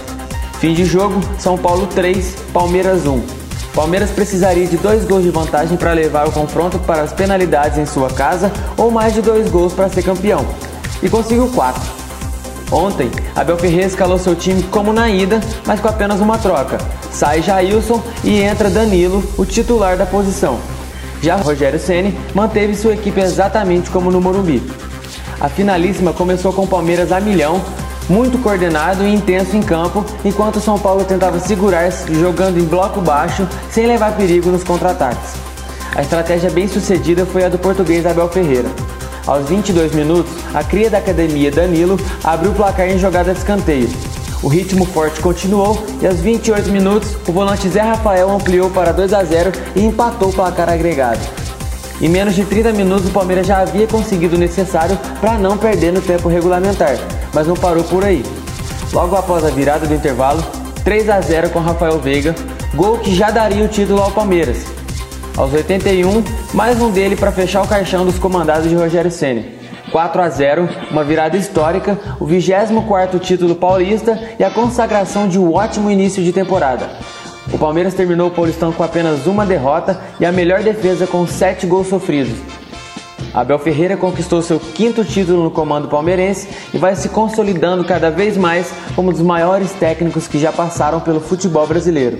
Fim 0.60 0.74
de 0.74 0.86
jogo, 0.86 1.22
São 1.38 1.58
Paulo 1.58 1.88
3, 1.88 2.36
Palmeiras 2.52 3.06
1. 3.06 3.22
Palmeiras 3.74 4.10
precisaria 4.10 4.66
de 4.66 4.76
dois 4.76 5.06
gols 5.06 5.24
de 5.24 5.30
vantagem 5.30 5.78
para 5.78 5.94
levar 5.94 6.28
o 6.28 6.32
confronto 6.32 6.80
para 6.80 7.04
as 7.04 7.14
penalidades 7.14 7.78
em 7.78 7.86
sua 7.86 8.10
casa 8.10 8.52
ou 8.76 8.90
mais 8.90 9.14
de 9.14 9.22
dois 9.22 9.50
gols 9.52 9.74
para 9.74 9.88
ser 9.88 10.02
campeão. 10.02 10.44
E 11.04 11.08
conseguiu 11.08 11.48
quatro. 11.50 11.84
Ontem, 12.72 13.12
Abel 13.36 13.58
Ferreira 13.58 13.86
escalou 13.86 14.18
seu 14.18 14.36
time 14.36 14.64
como 14.64 14.92
na 14.92 15.10
ida, 15.10 15.40
mas 15.66 15.80
com 15.80 15.88
apenas 15.88 16.20
uma 16.20 16.40
troca. 16.40 16.80
Sai 17.12 17.42
Jailson 17.42 18.02
e 18.24 18.42
entra 18.42 18.70
Danilo, 18.70 19.24
o 19.38 19.46
titular 19.46 19.96
da 19.96 20.08
posição. 20.08 20.60
Já 21.22 21.36
Rogério 21.36 21.80
Ceni 21.80 22.18
manteve 22.34 22.76
sua 22.76 22.94
equipe 22.94 23.20
exatamente 23.20 23.90
como 23.90 24.12
no 24.12 24.22
Morumbi. 24.22 24.62
A 25.40 25.50
finalíssima 25.50 26.14
começou 26.14 26.52
com 26.52 26.64
o 26.64 26.68
Palmeiras 26.68 27.12
a 27.12 27.20
milhão, 27.20 27.62
muito 28.10 28.38
coordenado 28.38 29.06
e 29.06 29.14
intenso 29.14 29.56
em 29.56 29.62
campo, 29.62 30.06
enquanto 30.24 30.58
o 30.58 30.62
São 30.62 30.80
Paulo 30.80 31.04
tentava 31.04 31.40
segurar 31.40 31.92
jogando 32.10 32.58
em 32.58 32.66
bloco 32.66 33.02
baixo, 33.02 33.48
sem 33.70 33.86
levar 33.86 34.16
perigo 34.16 34.50
nos 34.50 34.64
contra-ataques. 34.64 35.34
A 35.96 36.02
estratégia 36.02 36.50
bem 36.50 36.68
sucedida 36.68 37.26
foi 37.26 37.44
a 37.44 37.50
do 37.50 37.58
português 37.58 38.06
Abel 38.06 38.30
Ferreira. 38.30 38.70
Aos 39.26 39.50
22 39.50 39.94
minutos, 39.94 40.32
a 40.54 40.64
cria 40.64 40.90
da 40.90 41.00
academia 41.00 41.52
Danilo 41.52 42.00
abriu 42.24 42.52
o 42.52 42.56
placar 42.56 42.88
em 42.88 42.98
jogada 42.98 43.34
de 43.34 43.40
escanteio. 43.40 43.90
O 44.44 44.48
ritmo 44.50 44.86
forte 44.86 45.20
continuou 45.20 45.84
e 46.00 46.06
aos 46.06 46.20
28 46.20 46.70
minutos 46.70 47.18
o 47.28 47.32
volante 47.32 47.68
Zé 47.70 47.82
Rafael 47.82 48.30
ampliou 48.30 48.70
para 48.70 48.92
2 48.92 49.12
a 49.14 49.24
0 49.24 49.52
e 49.76 49.84
empatou 49.84 50.30
o 50.30 50.34
placar 50.34 50.70
agregado. 50.70 51.20
Em 52.00 52.08
menos 52.08 52.36
de 52.36 52.46
30 52.46 52.72
minutos 52.74 53.08
o 53.10 53.12
Palmeiras 53.12 53.48
já 53.48 53.58
havia 53.58 53.88
conseguido 53.88 54.36
o 54.36 54.40
necessário 54.40 54.96
para 55.20 55.40
não 55.40 55.58
perder 55.58 55.92
no 55.92 56.02
tempo 56.02 56.30
regulamentar, 56.30 56.96
mas 57.34 57.48
não 57.48 57.56
parou 57.56 57.84
por 57.84 58.06
aí. 58.06 58.24
Logo 58.94 59.16
após 59.16 59.44
a 59.44 59.50
virada 59.50 59.88
do 59.88 59.94
intervalo, 59.94 60.44
3 60.84 61.10
a 61.10 61.20
0 61.20 61.50
com 61.50 61.60
Rafael 61.60 62.00
Veiga, 62.00 62.36
gol 62.76 63.00
que 63.00 63.16
já 63.16 63.32
daria 63.32 63.66
o 63.66 63.68
título 63.68 64.02
ao 64.02 64.12
Palmeiras. 64.12 64.66
Aos 65.36 65.52
81, 65.52 66.24
mais 66.54 66.80
um 66.80 66.92
dele 66.92 67.16
para 67.16 67.32
fechar 67.32 67.64
o 67.64 67.68
caixão 67.68 68.06
dos 68.06 68.20
comandados 68.20 68.70
de 68.70 68.76
Rogério 68.76 69.10
Ceni. 69.10 69.57
4 69.92 70.22
a 70.22 70.30
0, 70.30 70.70
uma 70.92 71.04
virada 71.04 71.38
histórica, 71.38 71.98
o 72.20 72.26
24º 72.26 73.20
título 73.20 73.56
paulista 73.56 74.20
e 74.40 74.44
a 74.44 74.50
consagração 74.50 75.28
de 75.28 75.40
um 75.40 75.54
ótimo 75.54 75.90
início 75.90 76.24
de 76.24 76.32
temporada. 76.34 76.90
O 77.52 77.58
Palmeiras 77.58 77.94
terminou 77.94 78.28
o 78.28 78.32
Paulistão 78.32 78.74
com 78.74 78.84
apenas 78.84 79.26
uma 79.26 79.46
derrota 79.46 80.00
e 80.20 80.26
a 80.26 80.32
melhor 80.32 80.62
defesa 80.64 81.08
com 81.08 81.26
7 81.26 81.66
gols 81.66 81.88
sofridos. 81.88 82.38
Abel 83.34 83.60
Ferreira 83.60 83.96
conquistou 83.96 84.42
seu 84.42 84.60
quinto 84.60 85.04
título 85.06 85.44
no 85.44 85.52
comando 85.52 85.88
palmeirense 85.88 86.48
e 86.74 86.78
vai 86.78 86.96
se 86.96 87.10
consolidando 87.10 87.84
cada 87.84 88.10
vez 88.10 88.36
mais 88.36 88.72
como 88.96 89.10
um 89.10 89.14
dos 89.14 89.22
maiores 89.22 89.72
técnicos 89.74 90.28
que 90.28 90.40
já 90.40 90.52
passaram 90.52 91.00
pelo 91.00 91.22
futebol 91.22 91.68
brasileiro. 91.68 92.20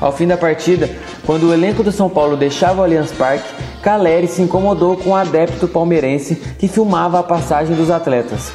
Ao 0.00 0.12
fim 0.12 0.26
da 0.26 0.36
partida, 0.36 0.90
quando 1.24 1.44
o 1.44 1.52
elenco 1.52 1.82
do 1.82 1.92
São 1.92 2.08
Paulo 2.08 2.36
deixava 2.36 2.80
o 2.80 2.84
Allianz 2.84 3.12
Parque, 3.12 3.48
Caleri 3.86 4.26
se 4.26 4.42
incomodou 4.42 4.96
com 4.96 5.10
o 5.10 5.14
adepto 5.14 5.68
palmeirense 5.68 6.34
que 6.58 6.66
filmava 6.66 7.20
a 7.20 7.22
passagem 7.22 7.76
dos 7.76 7.88
atletas. 7.88 8.50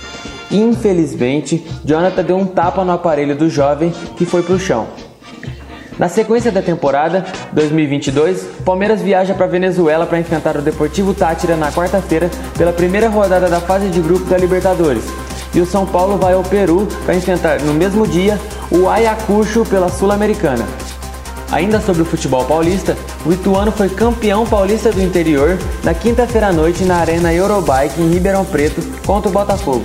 Infelizmente, 0.51 1.65
Jonathan 1.85 2.21
deu 2.21 2.35
um 2.35 2.45
tapa 2.45 2.83
no 2.83 2.91
aparelho 2.91 3.33
do 3.33 3.49
jovem 3.49 3.93
que 4.17 4.25
foi 4.25 4.43
para 4.43 4.55
o 4.55 4.59
chão. 4.59 4.87
Na 5.97 6.09
sequência 6.09 6.51
da 6.51 6.61
temporada 6.61 7.23
2022, 7.53 8.45
Palmeiras 8.65 9.01
viaja 9.01 9.33
para 9.33 9.47
Venezuela 9.47 10.05
para 10.05 10.19
enfrentar 10.19 10.57
o 10.57 10.61
Deportivo 10.61 11.13
Tátira 11.13 11.55
na 11.55 11.71
quarta-feira 11.71 12.29
pela 12.57 12.73
primeira 12.73 13.07
rodada 13.07 13.47
da 13.47 13.61
fase 13.61 13.87
de 13.87 14.01
grupo 14.01 14.25
da 14.25 14.37
Libertadores. 14.37 15.05
E 15.55 15.61
o 15.61 15.65
São 15.65 15.85
Paulo 15.85 16.17
vai 16.17 16.33
ao 16.33 16.43
Peru 16.43 16.89
para 17.05 17.15
enfrentar 17.15 17.61
no 17.61 17.73
mesmo 17.73 18.05
dia 18.05 18.37
o 18.69 18.89
Ayacucho 18.89 19.63
pela 19.63 19.87
Sul-Americana. 19.87 20.67
Ainda 21.51 21.81
sobre 21.81 22.01
o 22.01 22.05
futebol 22.05 22.45
paulista, 22.45 22.97
o 23.25 23.33
Ituano 23.33 23.73
foi 23.73 23.89
campeão 23.89 24.45
paulista 24.45 24.89
do 24.89 25.01
interior 25.01 25.59
na 25.83 25.93
quinta-feira 25.93 26.47
à 26.47 26.53
noite 26.53 26.85
na 26.85 26.95
Arena 26.95 27.33
Eurobike 27.33 28.01
em 28.01 28.09
Ribeirão 28.09 28.45
Preto 28.45 28.81
contra 29.05 29.29
o 29.29 29.33
Botafogo. 29.33 29.83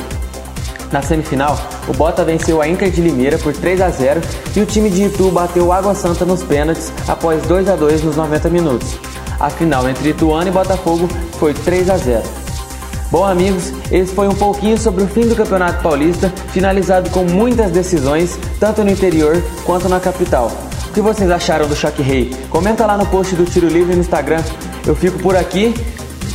Na 0.93 1.03
semifinal, 1.03 1.59
o 1.89 1.93
Bota 1.93 2.25
venceu 2.25 2.63
a 2.63 2.69
Inter 2.69 2.89
de 2.89 3.01
Limeira 3.01 3.37
por 3.37 3.53
3 3.53 3.81
a 3.81 3.91
0 3.91 4.21
e 4.55 4.61
o 4.61 4.67
time 4.67 4.89
de 4.89 5.07
Itu 5.07 5.29
bateu 5.33 5.67
o 5.67 5.73
Água 5.73 5.93
Santa 5.97 6.25
nos 6.25 6.45
pênaltis 6.45 6.93
após 7.09 7.43
2 7.43 7.69
a 7.69 7.75
2 7.75 8.05
nos 8.05 8.15
90 8.15 8.49
minutos. 8.49 8.97
A 9.41 9.51
final 9.51 9.89
entre 9.89 10.11
Ituano 10.11 10.49
e 10.49 10.53
Botafogo 10.53 11.09
foi 11.33 11.53
3 11.53 11.91
a 11.91 11.97
0. 11.97 12.23
Bom, 13.11 13.25
amigos, 13.25 13.73
esse 13.91 14.15
foi 14.15 14.29
um 14.29 14.35
pouquinho 14.35 14.79
sobre 14.79 15.03
o 15.03 15.09
fim 15.09 15.27
do 15.27 15.35
Campeonato 15.35 15.83
Paulista, 15.83 16.33
finalizado 16.53 17.11
com 17.11 17.25
muitas 17.25 17.73
decisões, 17.73 18.39
tanto 18.61 18.85
no 18.85 18.91
interior 18.91 19.43
quanto 19.65 19.89
na 19.89 19.99
capital. 19.99 20.51
Que 20.97 21.03
vocês 21.03 21.31
acharam 21.31 21.69
do 21.69 21.77
Choque 21.77 22.01
Rei? 22.01 22.31
Comenta 22.49 22.87
lá 22.87 22.97
no 22.97 23.05
post 23.05 23.35
do 23.35 23.45
Tiro 23.45 23.69
Livre 23.69 23.95
no 23.95 24.01
Instagram. 24.01 24.43
Eu 24.87 24.97
fico 24.97 25.19
por 25.19 25.37
aqui, 25.37 25.75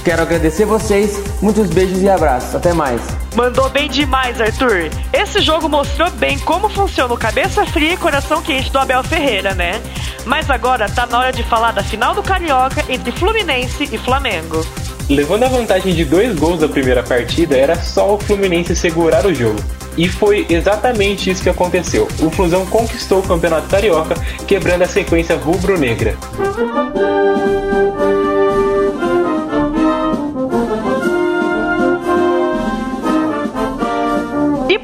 quero 0.04 0.22
agradecer 0.22 0.66
vocês, 0.66 1.22
muitos 1.42 1.70
beijos 1.70 2.02
e 2.02 2.10
abraços. 2.10 2.56
Até 2.56 2.74
mais! 2.74 3.02
Mandou 3.36 3.70
bem 3.70 3.90
demais, 3.90 4.42
Arthur. 4.42 4.90
Esse 5.14 5.40
jogo 5.42 5.70
mostrou 5.70 6.10
bem 6.12 6.38
como 6.40 6.70
funciona 6.70 7.14
o 7.14 7.18
cabeça 7.18 7.66
fria 7.66 7.94
e 7.94 7.98
coração 7.98 8.42
quente 8.42 8.72
do 8.72 8.80
Abel 8.80 9.04
Ferreira, 9.04 9.54
né? 9.54 9.82
Mas 10.26 10.50
agora 10.50 10.90
tá 10.90 11.06
na 11.06 11.20
hora 11.20 11.32
de 11.32 11.44
falar 11.44 11.72
da 11.72 11.84
final 11.84 12.14
do 12.14 12.22
Carioca 12.22 12.84
entre 12.90 13.12
Fluminense 13.12 13.90
e 13.92 13.98
Flamengo. 13.98 14.66
Levando 15.10 15.44
a 15.44 15.48
vantagem 15.48 15.94
de 15.94 16.06
dois 16.06 16.38
gols 16.38 16.60
da 16.60 16.68
primeira 16.68 17.04
partida, 17.04 17.58
era 17.58 17.76
só 17.76 18.16
o 18.16 18.20
Fluminense 18.20 18.76
segurar 18.76 19.26
o 19.26 19.34
jogo. 19.34 19.60
E 19.98 20.08
foi 20.08 20.46
exatamente 20.50 21.30
isso 21.30 21.44
que 21.44 21.50
aconteceu. 21.50 22.08
O 22.20 22.30
Flusão 22.30 22.66
conquistou 22.66 23.20
o 23.20 23.24
Campeonato 23.24 23.68
Carioca, 23.68 24.16
quebrando 24.48 24.84
a 24.84 24.88
sequência 24.88 25.36
rubro-negra. 25.36 26.18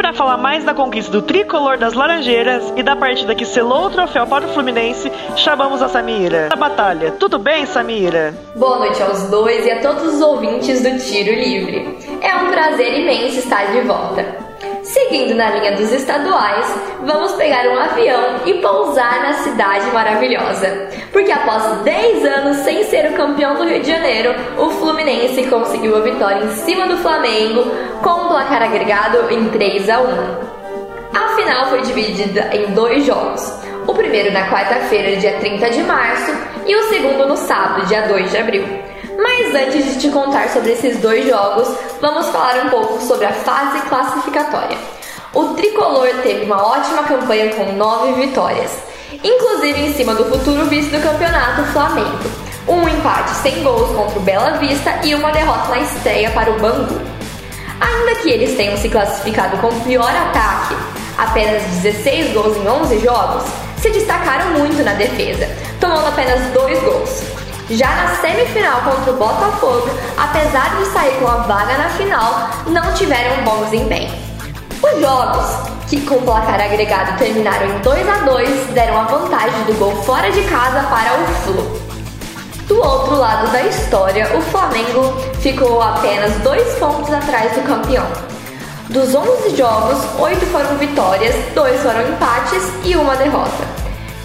Para 0.08 0.14
falar 0.14 0.38
mais 0.38 0.64
da 0.64 0.74
conquista 0.74 1.12
do 1.12 1.22
tricolor 1.22 1.78
das 1.78 1.94
Laranjeiras 1.94 2.72
e 2.78 2.82
da 2.82 2.96
partida 2.96 3.36
que 3.36 3.44
selou 3.44 3.88
o 3.88 3.90
troféu 3.90 4.26
para 4.26 4.46
o 4.46 4.48
Fluminense, 4.54 5.12
chamamos 5.36 5.82
a 5.82 5.90
Samira. 5.90 6.48
A 6.50 6.56
batalha. 6.56 7.12
Tudo 7.12 7.38
bem, 7.38 7.66
Samira? 7.66 8.34
Boa 8.56 8.80
noite 8.80 9.04
aos 9.04 9.24
dois 9.24 9.66
e 9.66 9.70
a 9.72 9.82
todos 9.82 10.14
os 10.14 10.22
ouvintes 10.22 10.82
do 10.82 10.98
Tiro 10.98 11.34
Livre. 11.34 11.98
É 12.22 12.34
um 12.38 12.50
prazer 12.50 13.02
imenso 13.02 13.40
estar 13.40 13.66
de 13.74 13.82
volta. 13.82 14.47
Seguindo 14.88 15.36
na 15.36 15.50
linha 15.50 15.74
dos 15.74 15.92
estaduais, 15.92 16.66
vamos 17.04 17.34
pegar 17.34 17.68
um 17.68 17.78
avião 17.78 18.38
e 18.46 18.54
pousar 18.56 19.22
na 19.22 19.34
cidade 19.34 19.86
maravilhosa. 19.92 20.88
Porque 21.12 21.30
após 21.30 21.82
10 21.82 22.26
anos 22.26 22.58
sem 22.58 22.86
ser 22.86 23.12
o 23.12 23.14
campeão 23.18 23.56
do 23.56 23.66
Rio 23.66 23.82
de 23.82 23.88
Janeiro, 23.88 24.34
o 24.58 24.70
Fluminense 24.70 25.46
conseguiu 25.48 25.98
a 25.98 26.00
vitória 26.00 26.42
em 26.42 26.50
cima 26.52 26.88
do 26.88 26.96
Flamengo 27.00 27.66
com 28.02 28.12
um 28.12 28.28
placar 28.30 28.64
agregado 28.64 29.30
em 29.30 29.50
3 29.50 29.90
a 29.90 30.00
1. 30.00 30.06
A 31.14 31.36
final 31.36 31.66
foi 31.68 31.82
dividida 31.82 32.50
em 32.54 32.72
dois 32.72 33.06
jogos. 33.06 33.60
O 33.86 33.94
primeiro 33.94 34.32
na 34.32 34.50
quarta-feira, 34.50 35.18
dia 35.18 35.38
30 35.40 35.70
de 35.70 35.84
março, 35.84 36.32
e 36.66 36.74
o 36.74 36.84
segundo 36.84 37.28
no 37.28 37.36
sábado, 37.36 37.86
dia 37.88 38.04
2 38.04 38.32
de 38.32 38.38
abril. 38.38 38.87
Mas 39.18 39.56
antes 39.56 39.84
de 39.84 40.00
te 40.00 40.10
contar 40.10 40.48
sobre 40.50 40.74
esses 40.74 40.98
dois 40.98 41.28
jogos, 41.28 41.68
vamos 42.00 42.28
falar 42.28 42.66
um 42.66 42.70
pouco 42.70 43.02
sobre 43.02 43.26
a 43.26 43.34
fase 43.34 43.80
classificatória. 43.90 44.78
O 45.34 45.56
tricolor 45.56 46.08
teve 46.22 46.46
uma 46.46 46.62
ótima 46.62 47.02
campanha 47.02 47.54
com 47.56 47.72
nove 47.74 48.14
vitórias, 48.14 48.78
inclusive 49.24 49.82
em 49.82 49.94
cima 49.96 50.14
do 50.14 50.26
futuro 50.26 50.66
vice 50.66 50.90
do 50.90 51.02
campeonato, 51.02 51.64
Flamengo. 51.74 52.30
Um 52.68 52.88
empate 52.88 53.32
sem 53.42 53.64
gols 53.64 53.96
contra 53.96 54.20
o 54.20 54.22
Bela 54.22 54.52
Vista 54.58 55.00
e 55.04 55.16
uma 55.16 55.32
derrota 55.32 55.70
na 55.70 55.80
estreia 55.80 56.30
para 56.30 56.52
o 56.52 56.60
Bangu. 56.60 57.02
Ainda 57.80 58.16
que 58.22 58.30
eles 58.30 58.56
tenham 58.56 58.78
se 58.78 58.88
classificado 58.88 59.58
com 59.58 59.68
o 59.68 59.82
pior 59.82 60.12
ataque, 60.12 60.76
apenas 61.18 61.64
16 61.82 62.34
gols 62.34 62.56
em 62.58 62.68
11 62.68 63.00
jogos, 63.00 63.44
se 63.82 63.90
destacaram 63.90 64.52
muito 64.52 64.84
na 64.84 64.94
defesa, 64.94 65.50
tomando 65.80 66.08
apenas 66.08 66.40
dois 66.52 66.80
gols. 66.84 67.47
Já 67.70 67.88
na 67.96 68.16
semifinal 68.16 68.80
contra 68.80 69.12
o 69.12 69.18
Botafogo, 69.18 69.90
apesar 70.18 70.78
de 70.78 70.86
sair 70.86 71.20
com 71.20 71.28
a 71.28 71.38
vaga 71.40 71.78
na 71.78 71.90
final, 71.90 72.50
não 72.68 72.94
tiveram 72.94 73.42
um 73.42 73.44
bom 73.44 73.66
desempenho. 73.66 74.10
Os 74.82 75.02
jogos, 75.02 75.70
que 75.90 76.00
com 76.02 76.16
o 76.16 76.22
placar 76.22 76.62
agregado 76.62 77.18
terminaram 77.18 77.66
em 77.66 77.80
2 77.80 78.08
a 78.08 78.14
2, 78.20 78.68
deram 78.68 79.02
a 79.02 79.04
vantagem 79.04 79.64
do 79.66 79.78
gol 79.78 79.92
fora 80.04 80.32
de 80.32 80.44
casa 80.44 80.82
para 80.84 81.14
o 81.14 81.26
Flu. 81.44 81.82
Do 82.68 82.80
outro 82.80 83.18
lado 83.18 83.52
da 83.52 83.62
história, 83.64 84.30
o 84.38 84.42
Flamengo 84.44 85.18
ficou 85.42 85.82
apenas 85.82 86.36
dois 86.44 86.74
pontos 86.76 87.14
atrás 87.14 87.52
do 87.52 87.64
campeão. 87.64 88.08
Dos 88.88 89.14
11 89.14 89.58
jogos, 89.58 89.98
8 90.18 90.46
foram 90.46 90.78
vitórias, 90.78 91.36
2 91.54 91.82
foram 91.82 92.08
empates 92.08 92.64
e 92.86 92.96
uma 92.96 93.18
derrota. 93.18 93.77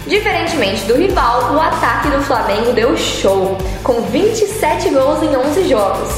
Diferentemente 0.05 0.83
do 0.83 0.95
rival, 0.95 1.53
o 1.53 1.61
ataque 1.61 2.09
do 2.09 2.21
Flamengo 2.21 2.73
deu 2.73 2.95
show, 2.97 3.57
com 3.83 4.01
27 4.01 4.89
gols 4.89 5.23
em 5.23 5.35
11 5.35 5.69
jogos. 5.69 6.09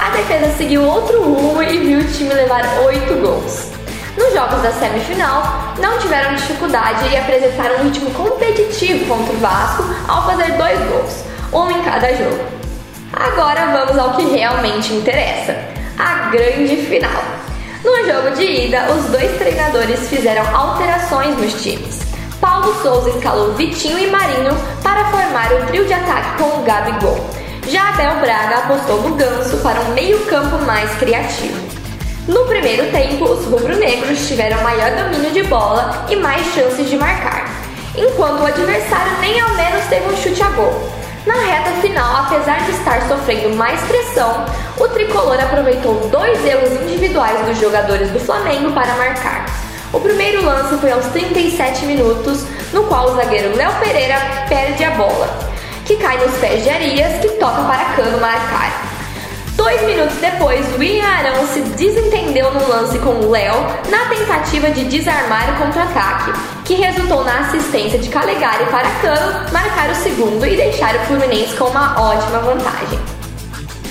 A 0.00 0.08
defesa 0.10 0.56
seguiu 0.56 0.82
outro 0.82 1.22
rumo 1.22 1.62
e 1.62 1.78
viu 1.78 1.98
o 1.98 2.04
time 2.04 2.32
levar 2.32 2.64
8 2.84 3.14
gols. 3.20 3.68
Nos 4.16 4.32
jogos 4.32 4.62
da 4.62 4.72
semifinal, 4.72 5.74
não 5.78 5.98
tiveram 5.98 6.34
dificuldade 6.34 7.08
e 7.12 7.16
apresentaram 7.16 7.80
um 7.80 7.84
ritmo 7.84 8.10
competitivo 8.12 9.04
contra 9.06 9.34
o 9.34 9.38
Vasco 9.38 9.84
ao 10.08 10.24
fazer 10.24 10.52
dois 10.52 10.78
gols, 10.88 11.24
um 11.52 11.70
em 11.70 11.82
cada 11.82 12.14
jogo. 12.14 12.44
Agora 13.12 13.66
vamos 13.66 13.98
ao 13.98 14.14
que 14.14 14.24
realmente 14.24 14.94
interessa: 14.94 15.56
a 15.98 16.30
grande 16.30 16.76
final. 16.76 17.22
No 17.84 18.06
jogo 18.06 18.34
de 18.36 18.44
ida, 18.44 18.90
os 18.92 19.04
dois 19.10 19.36
treinadores 19.36 20.08
fizeram 20.08 20.44
alterações 20.56 21.36
nos 21.36 21.62
times. 21.62 22.03
Paulo 22.44 22.74
Souza 22.82 23.08
escalou 23.08 23.54
Vitinho 23.54 23.98
e 23.98 24.06
Marinho 24.08 24.54
para 24.82 25.06
formar 25.06 25.50
o 25.50 25.64
trio 25.64 25.86
de 25.86 25.94
ataque 25.94 26.36
com 26.42 26.60
o 26.60 26.62
Gabigol. 26.62 27.18
Já 27.66 27.88
Abel 27.88 28.20
Braga 28.20 28.56
apostou 28.58 29.00
no 29.00 29.14
Ganso 29.14 29.56
para 29.62 29.80
um 29.80 29.94
meio-campo 29.94 30.62
mais 30.66 30.90
criativo. 30.98 31.58
No 32.28 32.44
primeiro 32.44 32.90
tempo, 32.90 33.24
os 33.24 33.46
rubro-negros 33.46 34.28
tiveram 34.28 34.62
maior 34.62 34.90
domínio 34.90 35.30
de 35.30 35.42
bola 35.44 36.04
e 36.10 36.16
mais 36.16 36.44
chances 36.52 36.90
de 36.90 36.98
marcar, 36.98 37.48
enquanto 37.96 38.42
o 38.42 38.46
adversário 38.46 39.12
nem 39.22 39.40
ao 39.40 39.48
menos 39.54 39.86
teve 39.86 40.06
um 40.12 40.16
chute 40.18 40.42
a 40.42 40.50
gol. 40.50 40.90
Na 41.24 41.36
reta 41.36 41.70
final, 41.80 42.24
apesar 42.26 42.62
de 42.66 42.72
estar 42.72 43.08
sofrendo 43.08 43.56
mais 43.56 43.80
pressão, 43.84 44.44
o 44.78 44.86
tricolor 44.88 45.40
aproveitou 45.40 45.94
dois 46.10 46.44
erros 46.44 46.72
individuais 46.72 47.40
dos 47.46 47.58
jogadores 47.58 48.10
do 48.10 48.20
Flamengo 48.20 48.70
para 48.72 48.94
marcar. 48.96 49.63
O 49.94 50.00
primeiro 50.00 50.44
lance 50.44 50.76
foi 50.78 50.90
aos 50.90 51.06
37 51.06 51.86
minutos, 51.86 52.44
no 52.72 52.82
qual 52.84 53.12
o 53.12 53.14
zagueiro 53.14 53.56
Léo 53.56 53.70
Pereira 53.78 54.16
perde 54.48 54.82
a 54.82 54.90
bola, 54.90 55.28
que 55.86 55.96
cai 55.96 56.18
nos 56.18 56.36
pés 56.38 56.64
de 56.64 56.70
Arias, 56.70 57.20
que 57.20 57.28
toca 57.28 57.62
para 57.62 57.84
Cano 57.94 58.18
marcar. 58.18 58.72
Dois 59.52 59.80
minutos 59.82 60.16
depois, 60.16 60.66
William 60.76 61.06
Arão 61.06 61.46
se 61.46 61.60
desentendeu 61.60 62.52
no 62.52 62.68
lance 62.68 62.98
com 62.98 63.10
o 63.10 63.30
Léo 63.30 63.54
na 63.88 64.06
tentativa 64.06 64.68
de 64.70 64.82
desarmar 64.86 65.54
o 65.54 65.64
contra-ataque, 65.64 66.32
que 66.64 66.74
resultou 66.74 67.22
na 67.22 67.38
assistência 67.42 67.96
de 67.96 68.08
Calegari 68.08 68.64
para 68.66 68.90
Cano 69.00 69.52
marcar 69.52 69.90
o 69.90 69.94
segundo 69.94 70.44
e 70.44 70.56
deixar 70.56 70.96
o 70.96 71.00
Fluminense 71.06 71.54
com 71.54 71.66
uma 71.66 72.00
ótima 72.02 72.40
vantagem. 72.40 72.98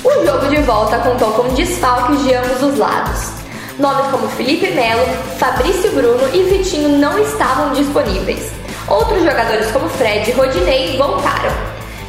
O 0.03 0.25
jogo 0.25 0.49
de 0.49 0.61
volta 0.63 0.97
contou 0.97 1.31
com 1.31 1.47
desfalques 1.53 2.21
de 2.25 2.33
ambos 2.33 2.61
os 2.61 2.77
lados. 2.77 3.42
Nomes 3.79 4.11
como 4.11 4.27
Felipe 4.27 4.69
Melo, 4.71 5.03
Fabrício 5.39 5.91
Bruno 5.93 6.29
e 6.31 6.43
Vitinho 6.43 6.89
não 6.89 7.17
estavam 7.17 7.73
disponíveis. 7.73 8.51
Outros 8.87 9.23
jogadores 9.23 9.71
como 9.71 9.89
Fred 9.89 10.29
e 10.29 10.33
Rodinei 10.33 10.95
voltaram. 10.95 11.51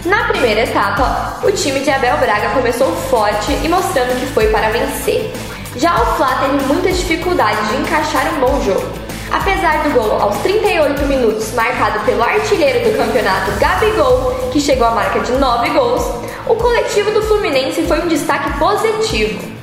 Na 0.04 0.24
primeira 0.24 0.60
etapa, 0.60 1.40
o 1.42 1.50
time 1.50 1.80
de 1.80 1.90
Abel 1.90 2.18
Braga 2.18 2.50
começou 2.50 2.94
forte 3.08 3.52
e 3.64 3.68
mostrando 3.68 4.20
que 4.20 4.26
foi 4.34 4.48
para 4.48 4.68
vencer. 4.68 5.32
Já 5.76 5.94
o 6.02 6.16
Fla 6.16 6.38
teve 6.42 6.64
muita 6.66 6.92
dificuldade 6.92 7.66
de 7.68 7.76
encaixar 7.76 8.34
um 8.34 8.40
bom 8.40 8.60
jogo. 8.62 8.86
Apesar 9.32 9.82
do 9.84 9.90
gol 9.94 10.20
aos 10.20 10.36
38 10.38 11.06
minutos 11.06 11.50
marcado 11.54 11.98
pelo 12.00 12.22
artilheiro 12.22 12.90
do 12.90 12.96
campeonato 12.98 13.50
Gabigol, 13.58 14.50
que 14.52 14.60
chegou 14.60 14.86
à 14.86 14.90
marca 14.90 15.18
de 15.20 15.32
9 15.32 15.70
gols, 15.70 16.02
o 16.46 16.54
coletivo 16.56 17.10
do 17.10 17.22
Fluminense 17.22 17.82
foi 17.84 18.00
um 18.00 18.06
destaque 18.06 18.52
positivo. 18.58 19.53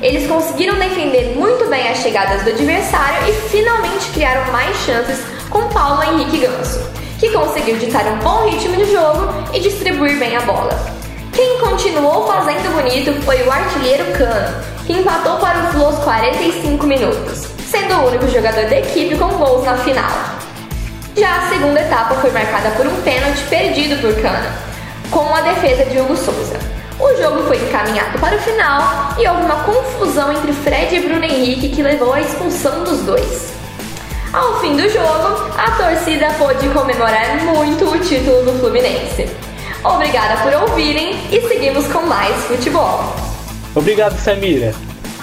Eles 0.00 0.28
conseguiram 0.28 0.78
defender 0.78 1.34
muito 1.36 1.68
bem 1.68 1.88
as 1.88 1.98
chegadas 1.98 2.42
do 2.42 2.50
adversário 2.50 3.28
e 3.28 3.32
finalmente 3.48 4.10
criaram 4.14 4.52
mais 4.52 4.76
chances 4.84 5.18
com 5.50 5.68
Paulo 5.70 6.02
Henrique 6.04 6.38
Ganso, 6.38 6.88
que 7.18 7.30
conseguiu 7.30 7.76
ditar 7.78 8.06
um 8.06 8.18
bom 8.18 8.48
ritmo 8.48 8.76
de 8.76 8.92
jogo 8.92 9.28
e 9.52 9.58
distribuir 9.58 10.16
bem 10.20 10.36
a 10.36 10.40
bola. 10.42 10.78
Quem 11.32 11.58
continuou 11.58 12.28
fazendo 12.28 12.72
bonito 12.74 13.12
foi 13.22 13.42
o 13.42 13.50
artilheiro 13.50 14.04
Cano, 14.16 14.64
que 14.86 14.92
empatou 14.92 15.36
para 15.38 15.68
o 15.68 15.72
Flu 15.72 15.86
aos 15.86 15.98
45 15.98 16.86
minutos, 16.86 17.48
sendo 17.68 17.96
o 17.96 18.06
único 18.06 18.28
jogador 18.28 18.68
da 18.68 18.78
equipe 18.78 19.16
com 19.16 19.28
gols 19.30 19.64
na 19.64 19.76
final. 19.78 20.10
Já 21.16 21.38
a 21.38 21.48
segunda 21.48 21.80
etapa 21.80 22.14
foi 22.16 22.30
marcada 22.30 22.70
por 22.70 22.86
um 22.86 23.02
pênalti 23.02 23.42
perdido 23.50 24.00
por 24.00 24.14
Cano, 24.22 24.48
com 25.10 25.34
a 25.34 25.40
defesa 25.40 25.84
de 25.86 25.98
Hugo 25.98 26.16
Souza. 26.16 26.77
O 27.00 27.14
jogo 27.16 27.44
foi 27.44 27.56
encaminhado 27.58 28.18
para 28.18 28.36
o 28.36 28.40
final 28.40 29.14
e 29.16 29.28
houve 29.28 29.42
uma 29.42 29.62
confusão 29.62 30.32
entre 30.32 30.52
Fred 30.52 30.96
e 30.96 31.00
Bruno 31.00 31.24
Henrique 31.24 31.68
que 31.68 31.80
levou 31.80 32.12
à 32.12 32.20
expulsão 32.20 32.82
dos 32.82 33.00
dois. 33.02 33.52
Ao 34.32 34.60
fim 34.60 34.76
do 34.76 34.88
jogo, 34.88 35.48
a 35.56 35.70
torcida 35.70 36.28
pôde 36.36 36.68
comemorar 36.70 37.44
muito 37.44 37.88
o 37.88 37.98
título 38.00 38.44
do 38.44 38.58
Fluminense. 38.58 39.28
Obrigada 39.84 40.42
por 40.42 40.52
ouvirem 40.70 41.14
e 41.30 41.40
seguimos 41.48 41.86
com 41.86 42.02
mais 42.02 42.34
futebol. 42.46 43.14
Obrigado, 43.76 44.18
Samira. 44.18 44.74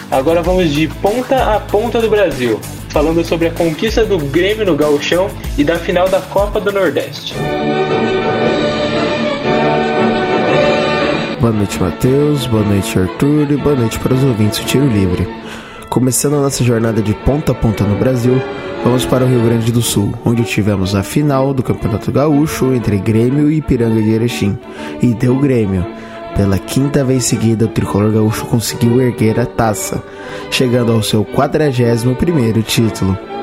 Agora 0.09 0.41
vamos 0.41 0.71
de 0.71 0.87
ponta 0.87 1.55
a 1.55 1.59
ponta 1.59 1.99
do 1.99 2.09
Brasil, 2.09 2.59
falando 2.89 3.23
sobre 3.25 3.49
a 3.49 3.51
conquista 3.51 4.05
do 4.05 4.17
Grêmio 4.17 4.65
no 4.65 4.75
Gauchão 4.75 5.29
e 5.57 5.63
da 5.63 5.77
final 5.77 6.07
da 6.07 6.21
Copa 6.21 6.61
do 6.61 6.71
Nordeste. 6.71 7.35
Boa 11.45 11.53
noite, 11.53 11.79
Matheus. 11.79 12.47
Boa 12.47 12.63
noite, 12.63 12.97
Arthur. 12.97 13.51
E 13.51 13.57
boa 13.57 13.75
noite 13.75 13.99
para 13.99 14.15
os 14.15 14.23
ouvintes 14.23 14.57
do 14.57 14.65
Tiro 14.65 14.87
Livre. 14.87 15.27
Começando 15.91 16.37
a 16.37 16.41
nossa 16.41 16.63
jornada 16.63 17.03
de 17.03 17.13
ponta 17.13 17.51
a 17.51 17.55
ponta 17.55 17.83
no 17.83 17.99
Brasil, 17.99 18.41
vamos 18.83 19.05
para 19.05 19.23
o 19.23 19.27
Rio 19.27 19.43
Grande 19.43 19.71
do 19.71 19.79
Sul, 19.79 20.11
onde 20.25 20.43
tivemos 20.43 20.95
a 20.95 21.03
final 21.03 21.53
do 21.53 21.61
Campeonato 21.61 22.11
Gaúcho 22.11 22.73
entre 22.73 22.97
Grêmio 22.97 23.51
e 23.51 23.57
Ipiranga 23.57 24.01
de 24.01 24.09
Erechim. 24.09 24.57
E 24.99 25.13
deu 25.13 25.37
Grêmio. 25.37 25.85
Pela 26.35 26.57
quinta 26.57 27.03
vez 27.03 27.25
seguida, 27.25 27.65
o 27.65 27.69
tricolor 27.69 28.11
gaúcho 28.11 28.47
conseguiu 28.47 28.99
erguer 28.99 29.39
a 29.39 29.45
taça, 29.45 30.03
chegando 30.49 30.93
ao 30.93 31.03
seu 31.03 31.23
41º 31.23 32.63
título. 32.63 33.34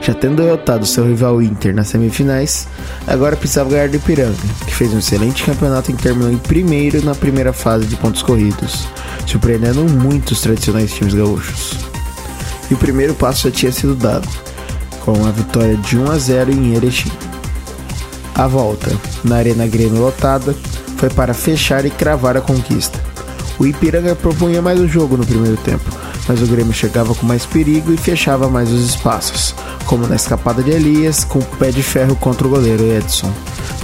Já 0.00 0.14
tendo 0.14 0.42
derrotado 0.42 0.86
seu 0.86 1.04
rival 1.04 1.42
Inter 1.42 1.74
nas 1.74 1.88
semifinais, 1.88 2.68
agora 3.06 3.36
precisava 3.36 3.70
ganhar 3.70 3.88
do 3.88 3.96
Ipiranga, 3.96 4.36
que 4.66 4.74
fez 4.74 4.92
um 4.94 4.98
excelente 4.98 5.42
campeonato 5.42 5.90
e 5.90 5.94
terminou 5.94 6.30
em 6.30 6.38
primeiro 6.38 7.04
na 7.04 7.14
primeira 7.14 7.52
fase 7.52 7.86
de 7.86 7.96
pontos 7.96 8.22
corridos, 8.22 8.86
surpreendendo 9.26 9.84
muitos 9.84 10.40
tradicionais 10.40 10.92
times 10.92 11.14
gaúchos. 11.14 11.72
E 12.70 12.74
o 12.74 12.76
primeiro 12.76 13.14
passo 13.14 13.48
já 13.48 13.50
tinha 13.50 13.72
sido 13.72 13.94
dado, 13.94 14.28
com 15.00 15.26
a 15.26 15.30
vitória 15.30 15.76
de 15.76 15.98
1 15.98 16.10
a 16.10 16.18
0 16.18 16.52
em 16.52 16.74
Erechim. 16.74 17.10
A 18.34 18.46
volta, 18.46 18.90
na 19.24 19.36
Arena 19.36 19.66
Grêmio 19.66 20.00
lotada, 20.00 20.54
foi 20.96 21.10
para 21.10 21.34
fechar 21.34 21.84
e 21.84 21.90
cravar 21.90 22.36
a 22.36 22.40
conquista. 22.40 23.00
O 23.58 23.66
Ipiranga 23.66 24.14
propunha 24.14 24.60
mais 24.60 24.78
o 24.78 24.86
jogo 24.86 25.16
no 25.16 25.24
primeiro 25.24 25.56
tempo, 25.58 25.90
mas 26.28 26.42
o 26.42 26.46
Grêmio 26.46 26.72
chegava 26.72 27.14
com 27.14 27.26
mais 27.26 27.46
perigo 27.46 27.92
e 27.92 27.96
fechava 27.96 28.48
mais 28.48 28.72
os 28.72 28.84
espaços, 28.84 29.54
como 29.84 30.06
na 30.06 30.16
escapada 30.16 30.62
de 30.62 30.70
Elias 30.70 31.24
com 31.24 31.38
o 31.38 31.44
pé 31.44 31.70
de 31.70 31.82
ferro 31.82 32.16
contra 32.16 32.46
o 32.46 32.50
goleiro 32.50 32.84
Edson. 32.84 33.32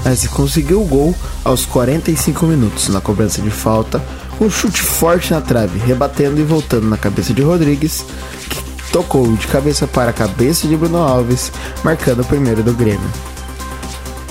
Mas 0.05 0.27
conseguiu 0.27 0.83
o 0.83 0.87
gol 0.87 1.15
aos 1.45 1.65
45 1.65 2.47
minutos 2.47 2.89
na 2.89 3.01
cobrança 3.01 3.41
de 3.41 3.51
falta, 3.51 4.03
com 4.39 4.47
um 4.47 4.51
chute 4.51 4.83
forte 4.83 5.33
na 5.33 5.41
trave, 5.41 5.79
rebatendo 5.79 6.41
e 6.41 6.45
voltando 6.45 6.89
na 6.89 6.97
cabeça 6.97 7.33
de 7.33 7.43
Rodrigues, 7.43 8.05
que 8.49 8.63
tocou 8.91 9.31
de 9.37 9.47
cabeça 9.47 9.87
para 9.87 10.11
a 10.11 10.15
cabeça 10.15 10.67
de 10.67 10.77
Bruno 10.77 10.99
Alves, 10.99 11.53
marcando 11.85 12.23
o 12.23 12.25
primeiro 12.25 12.63
do 12.63 12.73
Grêmio. 12.73 13.11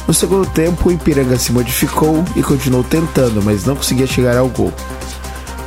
No 0.08 0.14
segundo 0.14 0.46
tempo, 0.46 0.90
o 0.90 0.92
Ipiranga 0.92 1.38
se 1.38 1.54
modificou 1.54 2.26
e 2.36 2.44
continuou 2.44 2.84
tentando, 2.84 3.42
mas 3.42 3.66
não 3.66 3.78
conseguia 3.78 4.06
chegar 4.06 4.36
ao 4.36 4.50
gol. 4.50 4.74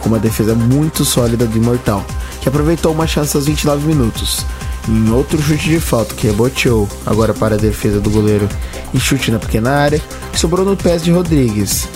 Com 0.00 0.10
uma 0.10 0.18
defesa 0.18 0.54
muito 0.54 1.02
sólida 1.02 1.46
do 1.46 1.56
Imortal, 1.56 2.04
que 2.44 2.48
aproveitou 2.50 2.92
uma 2.92 3.06
chance 3.06 3.34
aos 3.34 3.46
29 3.46 3.86
minutos, 3.86 4.44
em 4.86 5.10
outro 5.10 5.40
chute 5.40 5.66
de 5.66 5.80
falta 5.80 6.14
que 6.14 6.26
reboteou, 6.26 6.86
agora 7.06 7.32
para 7.32 7.54
a 7.54 7.58
defesa 7.58 7.98
do 7.98 8.10
goleiro, 8.10 8.46
e 8.92 9.00
chute 9.00 9.30
na 9.30 9.38
pequena 9.38 9.70
área, 9.70 9.98
sobrou 10.34 10.62
no 10.62 10.76
pés 10.76 11.02
de 11.02 11.10
Rodrigues. 11.10 11.88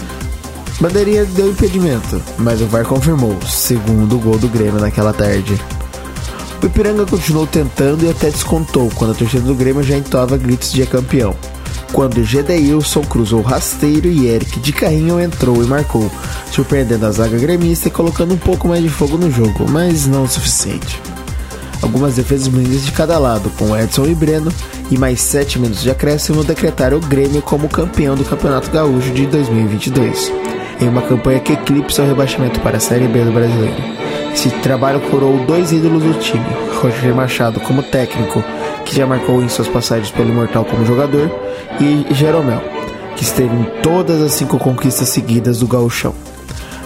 Bandeirinha 0.81 1.27
deu 1.27 1.51
impedimento, 1.51 2.23
mas 2.39 2.63
o 2.63 2.67
VAR 2.67 2.87
confirmou, 2.87 3.39
segundo 3.47 4.19
gol 4.19 4.39
do 4.39 4.49
Grêmio 4.49 4.81
naquela 4.81 5.13
tarde. 5.13 5.61
O 6.63 6.67
Ipiranga 6.67 7.05
continuou 7.05 7.47
tentando 7.47 8.07
e 8.07 8.09
até 8.09 8.31
descontou 8.31 8.91
quando 8.95 9.11
a 9.11 9.15
torcida 9.15 9.43
do 9.43 9.55
Grêmio 9.55 9.83
já 9.83 9.99
entoava 9.99 10.39
gritos 10.39 10.73
de 10.73 10.87
campeão. 10.87 11.37
Quando 11.93 12.23
Gedeilson 12.23 13.03
cruzou 13.03 13.41
rasteiro 13.41 14.09
e 14.09 14.27
Eric 14.27 14.61
de 14.61 14.73
carrinho 14.73 15.21
entrou 15.21 15.63
e 15.63 15.67
marcou, 15.67 16.11
surpreendendo 16.53 17.07
a 17.07 17.11
zaga 17.11 17.39
gremista 17.39 17.89
e 17.89 17.91
colocando 17.91 18.35
um 18.35 18.39
pouco 18.39 18.69
mais 18.69 18.83
de 18.83 18.89
fogo 18.89 19.17
no 19.17 19.31
jogo, 19.31 19.67
mas 19.69 20.07
não 20.07 20.25
o 20.25 20.29
suficiente. 20.29 21.01
Algumas 21.81 22.17
defesas 22.17 22.49
blindas 22.49 22.85
de 22.85 22.93
cada 22.93 23.19
lado, 23.19 23.51
com 23.51 23.77
Edson 23.77 24.07
e 24.07 24.15
Breno, 24.15 24.53
e 24.91 24.99
mais 24.99 25.21
7 25.21 25.59
minutos 25.59 25.83
de 25.83 25.91
acréscimo 25.91 26.43
decretaram 26.43 26.99
o 26.99 27.01
Grêmio 27.01 27.41
como 27.41 27.69
campeão 27.69 28.17
do 28.17 28.25
Campeonato 28.25 28.71
Gaúcho 28.71 29.13
de 29.13 29.27
2022, 29.27 30.33
em 30.81 30.89
uma 30.89 31.03
campanha 31.03 31.41
que 31.41 31.53
eclipsa 31.53 32.03
o 32.03 32.07
rebaixamento 32.07 32.61
para 32.61 32.79
a 32.79 32.81
Série 32.81 33.07
B 33.07 33.25
do 33.25 33.33
Brasileiro. 33.33 33.77
Esse 34.33 34.51
trabalho 34.51 35.01
coroou 35.11 35.45
dois 35.47 35.73
ídolos 35.73 36.03
do 36.03 36.15
time, 36.15 36.47
Roger 36.81 37.15
Machado 37.15 37.61
como 37.61 37.83
técnico, 37.83 38.43
que 38.89 38.97
já 38.97 39.07
marcou 39.07 39.43
em 39.43 39.49
suas 39.51 39.69
passagens 39.69 40.11
pelo 40.11 40.31
Imortal 40.31 40.65
como 40.65 40.85
jogador, 40.85 41.31
e 41.79 42.07
Jeromel, 42.15 42.63
que 43.17 43.23
esteve 43.23 43.55
em 43.55 43.65
todas 43.83 44.23
as 44.23 44.33
cinco 44.33 44.59
conquistas 44.59 45.11
seguidas 45.11 45.59
do 45.59 45.67
gauchão. 45.67 46.15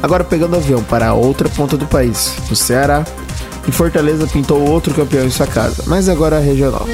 Agora 0.02 0.24
pegando 0.24 0.56
avião 0.56 0.82
para 0.82 1.08
a 1.08 1.14
outra 1.14 1.48
ponta 1.48 1.76
do 1.76 1.86
país, 1.86 2.34
no 2.50 2.56
Ceará, 2.56 3.04
e 3.68 3.70
Fortaleza 3.70 4.26
pintou 4.26 4.68
outro 4.68 4.92
campeão 4.92 5.24
em 5.24 5.30
sua 5.30 5.46
casa, 5.46 5.84
mas 5.86 6.08
agora 6.08 6.38
a 6.38 6.40
regional. 6.40 6.88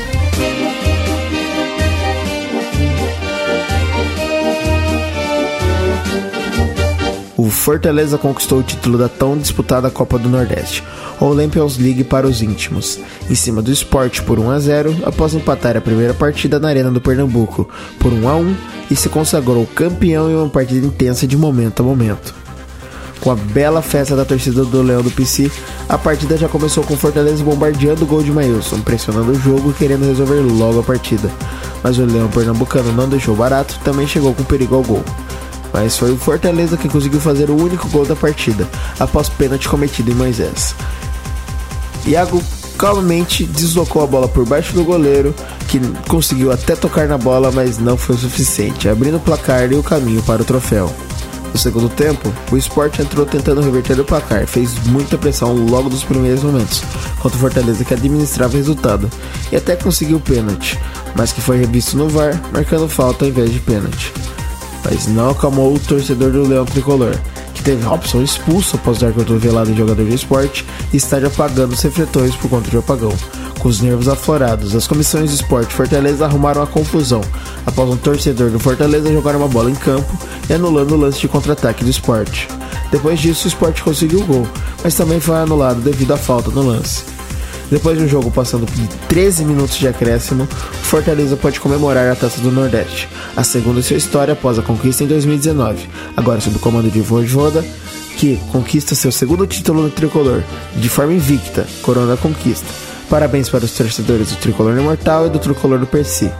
Fortaleza 7.68 8.16
conquistou 8.16 8.61
o 8.61 8.62
título 8.62 8.96
da 8.96 9.11
tão 9.11 9.37
disputada 9.37 9.90
Copa 9.90 10.18
do 10.18 10.26
Nordeste, 10.26 10.83
ou 11.20 11.33
Olympians 11.33 11.76
League 11.76 12.02
para 12.02 12.26
os 12.26 12.40
íntimos, 12.40 12.98
em 13.28 13.35
cima 13.35 13.61
do 13.61 13.70
esporte 13.70 14.22
por 14.22 14.38
1 14.38 14.50
a 14.50 14.59
0 14.59 14.96
após 15.04 15.35
empatar 15.35 15.76
a 15.76 15.81
primeira 15.83 16.14
partida 16.14 16.59
na 16.59 16.70
Arena 16.70 16.90
do 16.90 16.98
Pernambuco 16.98 17.68
por 17.98 18.11
1 18.11 18.26
a 18.26 18.37
1 18.37 18.57
e 18.90 18.96
se 18.96 19.11
consagrou 19.11 19.66
campeão 19.66 20.31
em 20.31 20.35
uma 20.35 20.48
partida 20.48 20.87
intensa 20.87 21.26
de 21.26 21.37
momento 21.37 21.83
a 21.83 21.85
momento. 21.85 22.35
Com 23.20 23.31
a 23.31 23.37
bela 23.37 23.83
festa 23.83 24.16
da 24.16 24.24
torcida 24.24 24.64
do 24.64 24.81
Leão 24.81 25.02
do 25.02 25.11
PC, 25.11 25.50
a 25.90 25.98
partida 25.98 26.38
já 26.38 26.48
começou 26.48 26.83
com 26.85 26.96
Fortaleza 26.96 27.44
bombardeando 27.44 28.04
o 28.04 28.07
gol 28.07 28.22
de 28.22 28.33
Mailson, 28.33 28.81
pressionando 28.81 29.33
o 29.33 29.38
jogo 29.38 29.72
e 29.72 29.74
querendo 29.74 30.07
resolver 30.07 30.40
logo 30.40 30.81
a 30.81 30.83
partida. 30.83 31.31
Mas 31.83 31.98
o 31.98 32.07
Leão 32.07 32.31
Pernambucano 32.31 32.94
não 32.94 33.11
deixou 33.11 33.37
barato, 33.37 33.78
também 33.85 34.07
chegou 34.07 34.33
com 34.33 34.42
perigo 34.42 34.74
ao 34.74 34.83
gol. 34.83 35.04
Mas 35.72 35.96
foi 35.96 36.12
o 36.12 36.16
Fortaleza 36.16 36.76
que 36.76 36.88
conseguiu 36.88 37.20
fazer 37.20 37.50
o 37.50 37.57
único 37.57 37.88
gol 37.88 38.07
da 38.07 38.16
partida, 38.16 38.66
após 38.98 39.28
pênalti 39.28 39.68
cometido 39.68 40.11
em 40.11 40.14
Moisés. 40.14 40.74
Iago 42.07 42.42
calmamente 42.78 43.44
deslocou 43.44 44.02
a 44.02 44.07
bola 44.07 44.28
por 44.28 44.46
baixo 44.46 44.72
do 44.72 44.85
goleiro, 44.85 45.35
que 45.68 45.81
conseguiu 46.09 46.52
até 46.52 46.76
tocar 46.76 47.09
na 47.09 47.18
bola, 47.18 47.50
mas 47.50 47.78
não 47.78 47.96
foi 47.96 48.14
o 48.14 48.18
suficiente, 48.18 48.88
abrindo 48.88 49.16
o 49.16 49.20
placar 49.20 49.70
e 49.70 49.74
o 49.74 49.83
caminho 49.83 50.22
para 50.22 50.42
o 50.42 50.44
troféu. 50.44 50.90
No 51.52 51.59
segundo 51.59 51.88
tempo, 51.88 52.33
o 52.52 52.57
Sport 52.57 53.00
entrou 53.00 53.26
tentando 53.26 53.61
reverter 53.61 53.98
o 53.98 54.04
placar, 54.04 54.46
fez 54.46 54.74
muita 54.87 55.18
pressão 55.18 55.52
logo 55.52 55.88
dos 55.88 56.04
primeiros 56.04 56.42
momentos, 56.42 56.83
contra 57.20 57.37
o 57.37 57.40
Fortaleza 57.40 57.85
que 57.85 57.94
administrava 57.94 58.54
o 58.54 58.57
resultado, 58.57 59.11
e 59.50 59.57
até 59.57 59.74
conseguiu 59.74 60.18
o 60.18 60.20
pênalti, 60.20 60.78
mas 61.16 61.33
que 61.33 61.40
foi 61.40 61.59
revisto 61.59 61.96
no 61.96 62.09
VAR, 62.09 62.40
marcando 62.52 62.88
falta 62.88 63.24
ao 63.24 63.31
invés 63.31 63.50
de 63.50 63.61
pênalti. 63.61 64.12
Mas 64.85 65.07
não 65.07 65.31
acalmou 65.31 65.75
o 65.75 65.79
torcedor 65.79 66.31
do 66.31 66.47
Leão 66.47 66.64
Tricolor, 66.64 67.17
que 67.55 67.62
teve 67.62 67.85
Robson 67.85 68.23
expulso 68.23 68.77
após 68.77 68.99
dar 68.99 69.12
cotovelado 69.12 69.71
em 69.71 69.77
jogador 69.77 70.05
de 70.05 70.14
esporte 70.14 70.64
e 70.93 70.97
está 70.97 71.19
apagando 71.19 71.73
os 71.73 71.83
refletores 71.83 72.35
por 72.37 72.49
conta 72.49 72.71
de 72.71 72.77
apagão. 72.77 73.12
Com 73.59 73.69
os 73.69 73.81
nervos 73.81 74.09
aflorados, 74.09 74.77
as 74.77 74.87
comissões 74.87 75.31
de 75.31 75.37
esporte 75.37 75.75
Fortaleza 75.75 76.25
arrumaram 76.25 76.62
a 76.62 76.67
confusão, 76.67 77.21
após 77.67 77.91
um 77.91 77.97
torcedor 77.97 78.51
do 78.51 78.61
Fortaleza 78.61 79.12
jogar 79.12 79.35
uma 79.35 79.49
bola 79.49 79.71
em 79.71 79.75
campo 79.75 80.17
e 80.49 80.53
anulando 80.53 80.93
o 80.93 80.97
lance 80.97 81.19
de 81.19 81.29
contra-ataque 81.29 81.83
do 81.83 81.91
esporte. 81.91 82.47
Depois 82.93 83.19
disso, 83.19 83.47
o 83.47 83.49
esporte 83.49 83.83
conseguiu 83.83 84.21
o 84.21 84.27
gol, 84.27 84.47
mas 84.83 84.95
também 84.95 85.19
foi 85.19 85.37
anulado 85.37 85.81
devido 85.81 86.14
à 86.14 86.17
falta 86.17 86.51
no 86.51 86.62
lance. 86.62 87.17
Depois 87.70 87.98
de 87.98 88.04
um 88.04 88.09
jogo 88.09 88.31
passando 88.31 88.66
por 88.66 88.98
13 89.09 89.44
minutos 89.44 89.76
de 89.76 89.87
acréscimo, 89.87 90.46
Fortaleza 90.83 91.37
pode 91.37 91.61
comemorar 91.61 92.11
a 92.11 92.16
Taça 92.16 92.40
do 92.40 92.50
Nordeste, 92.50 93.09
a 93.37 93.44
segunda 93.44 93.81
em 93.81 93.83
sua 93.83 93.96
história 93.96 94.33
após 94.33 94.59
a 94.59 94.62
conquista 94.62 95.04
em 95.04 95.07
2019, 95.07 95.87
agora 96.16 96.40
sob 96.40 96.57
o 96.57 96.61
comando 96.61 96.90
de 96.90 97.00
Voivoda, 97.00 97.62
que 98.16 98.37
conquista 98.50 98.94
seu 98.94 99.12
segundo 99.12 99.46
título 99.46 99.83
no 99.83 99.90
tricolor, 99.90 100.42
de 100.76 100.88
forma 100.88 101.12
invicta, 101.12 101.66
corona 101.83 102.16
conquista. 102.16 102.66
Parabéns 103.11 103.48
para 103.48 103.64
os 103.64 103.72
torcedores 103.72 104.31
do 104.31 104.37
Tricolor 104.37 104.78
Imortal 104.78 105.26
e 105.26 105.31
do 105.31 105.38
Tricolor 105.38 105.78
do 105.78 105.87
Percy. 105.87 106.31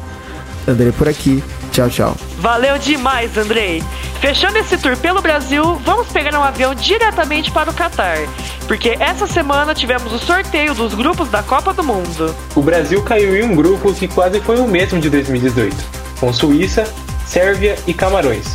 Andrei 0.69 0.93
por 0.93 1.09
aqui, 1.09 1.43
tchau, 1.73 1.89
tchau. 1.89 2.17
Valeu 2.39 2.77
demais, 2.77 3.37
Andrei. 3.39 3.83
Fechando 4.21 4.59
esse 4.59 4.77
tour 4.77 4.97
pelo 4.99 5.23
Brasil, 5.23 5.77
vamos 5.85 6.09
pegar 6.09 6.39
um 6.39 6.43
avião 6.43 6.75
diretamente 6.75 7.51
para 7.51 7.71
o 7.71 7.75
Catar, 7.75 8.19
porque 8.67 8.95
essa 9.01 9.27
semana 9.27 9.75
tivemos 9.75 10.13
o 10.13 10.19
sorteio 10.19 10.75
dos 10.75 10.93
grupos 10.93 11.31
da 11.31 11.43
Copa 11.43 11.73
do 11.73 11.83
Mundo. 11.83 12.37
O 12.55 12.61
Brasil 12.61 13.03
caiu 13.03 13.35
em 13.35 13.45
um 13.45 13.57
grupo 13.57 13.95
que 13.95 14.07
quase 14.07 14.41
foi 14.41 14.59
o 14.59 14.69
mesmo 14.69 15.01
de 15.01 15.09
2018, 15.09 15.75
com 16.21 16.33
Suíça, 16.33 16.85
Sérvia 17.25 17.77
e 17.87 17.95
Camarões. 17.95 18.55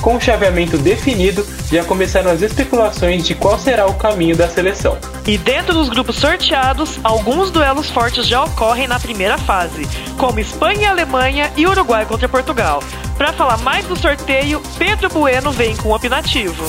Com 0.00 0.16
o 0.16 0.20
chaveamento 0.20 0.78
definido, 0.78 1.46
já 1.70 1.84
começaram 1.84 2.30
as 2.30 2.40
especulações 2.40 3.24
de 3.24 3.34
qual 3.34 3.58
será 3.58 3.86
o 3.86 3.94
caminho 3.94 4.36
da 4.36 4.48
seleção. 4.48 4.96
E 5.26 5.38
dentro 5.38 5.72
dos 5.72 5.88
grupos 5.88 6.16
sorteados, 6.16 6.98
alguns 7.04 7.50
duelos 7.50 7.88
fortes 7.88 8.26
já 8.26 8.42
ocorrem 8.42 8.88
na 8.88 8.98
primeira 8.98 9.38
fase, 9.38 9.86
como 10.18 10.40
Espanha 10.40 10.82
e 10.82 10.86
Alemanha 10.86 11.52
e 11.56 11.64
Uruguai 11.64 12.04
contra 12.04 12.28
Portugal. 12.28 12.82
Para 13.16 13.32
falar 13.32 13.58
mais 13.58 13.86
do 13.86 13.96
sorteio, 13.96 14.60
Pedro 14.76 15.08
Bueno 15.10 15.52
vem 15.52 15.76
com 15.76 15.90
o 15.90 15.94
opinativo. 15.94 16.64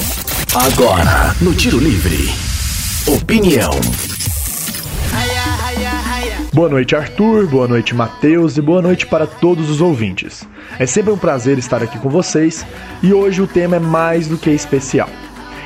Agora, 0.54 1.36
no 1.42 1.56
Tiro 1.56 1.80
Livre. 1.80 2.32
Opinião. 3.08 3.72
Boa 6.54 6.70
noite, 6.70 6.96
Arthur. 6.96 7.48
Boa 7.48 7.68
noite, 7.68 7.96
Matheus. 7.96 8.56
E 8.58 8.62
boa 8.62 8.84
noite 8.84 9.08
para 9.08 9.26
todos 9.26 9.72
os 9.72 9.82
ouvintes. 9.82 10.44
É 10.78 10.86
sempre 10.86 11.12
um 11.12 11.18
prazer 11.18 11.58
estar 11.58 11.82
aqui 11.82 11.98
com 11.98 12.10
vocês 12.10 12.64
e 13.02 13.12
hoje 13.12 13.42
o 13.42 13.48
tema 13.48 13.78
é 13.78 13.80
mais 13.80 14.28
do 14.28 14.38
que 14.38 14.52
especial. 14.52 15.10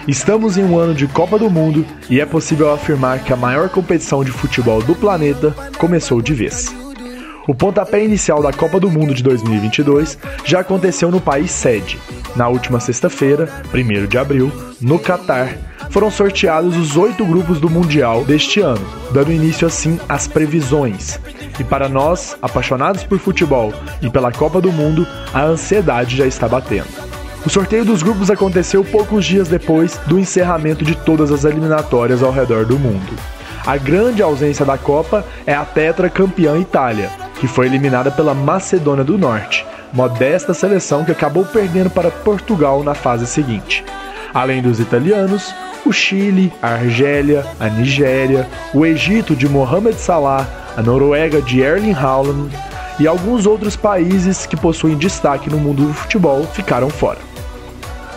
Estamos 0.08 0.58
em 0.58 0.64
um 0.64 0.80
ano 0.80 0.96
de 0.96 1.06
Copa 1.06 1.38
do 1.38 1.50
Mundo 1.50 1.86
e 2.10 2.22
é 2.22 2.26
possível 2.26 2.72
afirmar 2.72 3.20
que 3.26 3.34
a 3.34 3.36
maior 3.36 3.68
competição 3.68 4.24
de 4.24 4.32
futebol 4.32 4.82
do 4.82 4.96
planeta 4.96 5.54
começou 5.78 6.22
de 6.22 6.34
vez. 6.34 6.74
O 7.46 7.54
pontapé 7.54 8.06
inicial 8.06 8.42
da 8.42 8.54
Copa 8.54 8.80
do 8.80 8.90
Mundo 8.90 9.14
de 9.14 9.22
2022 9.22 10.18
já 10.46 10.62
aconteceu 10.62 11.12
no 11.12 11.20
país 11.20 11.52
sede. 11.52 12.00
Na 12.38 12.48
última 12.48 12.80
sexta-feira, 12.80 13.50
1 13.74 14.08
de 14.08 14.18
abril, 14.18 14.50
no 14.80 14.98
Catar, 14.98 15.50
foram 15.90 16.10
sorteados 16.10 16.78
os 16.78 16.96
oito 16.96 17.26
grupos 17.26 17.60
do 17.60 17.70
Mundial 17.70 18.24
deste 18.24 18.62
ano, 18.62 18.86
dando 19.12 19.34
início 19.34 19.68
assim 19.68 20.00
às 20.08 20.26
previsões. 20.26 21.20
E 21.60 21.66
para 21.66 21.90
nós, 21.90 22.38
apaixonados 22.42 23.04
por 23.04 23.20
futebol 23.20 23.74
e 24.02 24.10
pela 24.10 24.32
Copa 24.32 24.62
do 24.62 24.72
Mundo, 24.72 25.06
a 25.34 25.44
ansiedade 25.44 26.16
já 26.16 26.26
está 26.26 26.48
batendo. 26.48 27.07
O 27.48 27.50
sorteio 27.50 27.86
dos 27.86 28.04
grupos 28.04 28.30
aconteceu 28.30 28.84
poucos 28.84 29.24
dias 29.24 29.48
depois 29.48 29.98
do 30.06 30.20
encerramento 30.20 30.84
de 30.84 30.94
todas 30.94 31.32
as 31.32 31.46
eliminatórias 31.46 32.22
ao 32.22 32.30
redor 32.30 32.66
do 32.66 32.78
mundo. 32.78 33.14
A 33.66 33.78
grande 33.78 34.22
ausência 34.22 34.66
da 34.66 34.78
Copa 34.78 35.26
é 35.46 35.54
a 35.54 35.64
tetra 35.64 36.10
campeã 36.10 36.60
Itália, 36.60 37.10
que 37.40 37.48
foi 37.48 37.68
eliminada 37.68 38.12
pela 38.12 38.34
Macedônia 38.34 39.06
do 39.06 39.18
Norte, 39.18 39.66
modesta 39.94 40.54
seleção 40.54 41.06
que 41.06 41.12
acabou 41.14 41.46
perdendo 41.46 41.90
para 41.90 42.12
Portugal 42.12 42.84
na 42.84 42.94
fase 42.94 43.26
seguinte. 43.26 43.82
Além 44.34 44.62
dos 44.62 44.82
italianos, 44.82 45.56
o 45.86 45.94
Chile, 45.94 46.52
a 46.62 46.72
Argélia, 46.72 47.46
a 47.62 47.70
Nigéria, 47.70 48.46
o 48.74 48.86
Egito 48.86 49.34
de 49.34 49.48
Mohamed 49.48 49.96
Salah, 49.96 50.46
a 50.76 50.82
Noruega 50.82 51.42
de 51.42 51.62
Erling 51.62 51.94
Haaland 51.94 52.54
e 53.00 53.08
alguns 53.08 53.46
outros 53.46 53.78
países 53.78 54.46
que 54.46 54.58
possuem 54.58 54.98
destaque 54.98 55.50
no 55.50 55.58
mundo 55.58 55.88
do 55.88 55.94
futebol 55.94 56.46
ficaram 56.48 56.90
fora. 56.90 57.27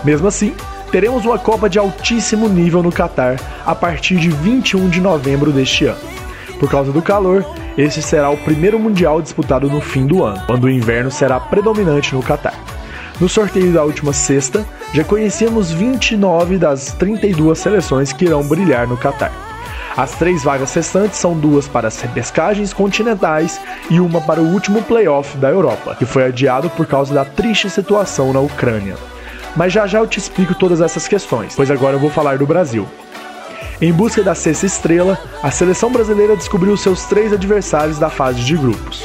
Mesmo 0.04 0.28
assim, 0.28 0.54
teremos 0.90 1.24
uma 1.24 1.38
Copa 1.38 1.68
de 1.68 1.78
altíssimo 1.78 2.48
nível 2.48 2.82
no 2.82 2.90
Catar 2.90 3.36
a 3.64 3.74
partir 3.74 4.16
de 4.16 4.28
21 4.28 4.88
de 4.88 5.00
novembro 5.00 5.52
deste 5.52 5.84
ano. 5.86 6.00
Por 6.58 6.70
causa 6.70 6.92
do 6.92 7.00
calor, 7.00 7.44
este 7.76 8.02
será 8.02 8.30
o 8.30 8.36
primeiro 8.36 8.78
Mundial 8.78 9.22
disputado 9.22 9.68
no 9.68 9.80
fim 9.80 10.06
do 10.06 10.24
ano, 10.24 10.42
quando 10.46 10.64
o 10.64 10.70
inverno 10.70 11.10
será 11.10 11.38
predominante 11.38 12.14
no 12.14 12.22
Catar. 12.22 12.54
No 13.20 13.28
sorteio 13.28 13.72
da 13.72 13.84
última 13.84 14.12
sexta, 14.12 14.64
já 14.92 15.04
conhecemos 15.04 15.70
29 15.70 16.58
das 16.58 16.92
32 16.94 17.58
seleções 17.58 18.12
que 18.12 18.24
irão 18.24 18.42
brilhar 18.42 18.88
no 18.88 18.96
Catar. 18.96 19.32
As 19.96 20.12
três 20.12 20.42
vagas 20.42 20.72
restantes 20.72 21.18
são 21.18 21.34
duas 21.34 21.68
para 21.68 21.88
as 21.88 22.00
repescagens 22.00 22.72
continentais 22.72 23.60
e 23.90 24.00
uma 24.00 24.20
para 24.20 24.40
o 24.40 24.52
último 24.52 24.82
playoff 24.82 25.36
da 25.36 25.50
Europa, 25.50 25.94
que 25.96 26.06
foi 26.06 26.24
adiado 26.24 26.70
por 26.70 26.86
causa 26.86 27.12
da 27.12 27.24
triste 27.24 27.68
situação 27.68 28.32
na 28.32 28.40
Ucrânia. 28.40 28.96
Mas 29.56 29.72
já 29.72 29.86
já 29.86 29.98
eu 29.98 30.06
te 30.06 30.18
explico 30.18 30.54
todas 30.54 30.80
essas 30.80 31.08
questões, 31.08 31.54
pois 31.54 31.70
agora 31.70 31.96
eu 31.96 32.00
vou 32.00 32.10
falar 32.10 32.38
do 32.38 32.46
Brasil. 32.46 32.86
Em 33.80 33.92
busca 33.92 34.22
da 34.22 34.34
sexta 34.34 34.66
estrela, 34.66 35.18
a 35.42 35.50
seleção 35.50 35.90
brasileira 35.90 36.36
descobriu 36.36 36.76
seus 36.76 37.04
três 37.04 37.32
adversários 37.32 37.98
da 37.98 38.10
fase 38.10 38.40
de 38.40 38.56
grupos. 38.56 39.02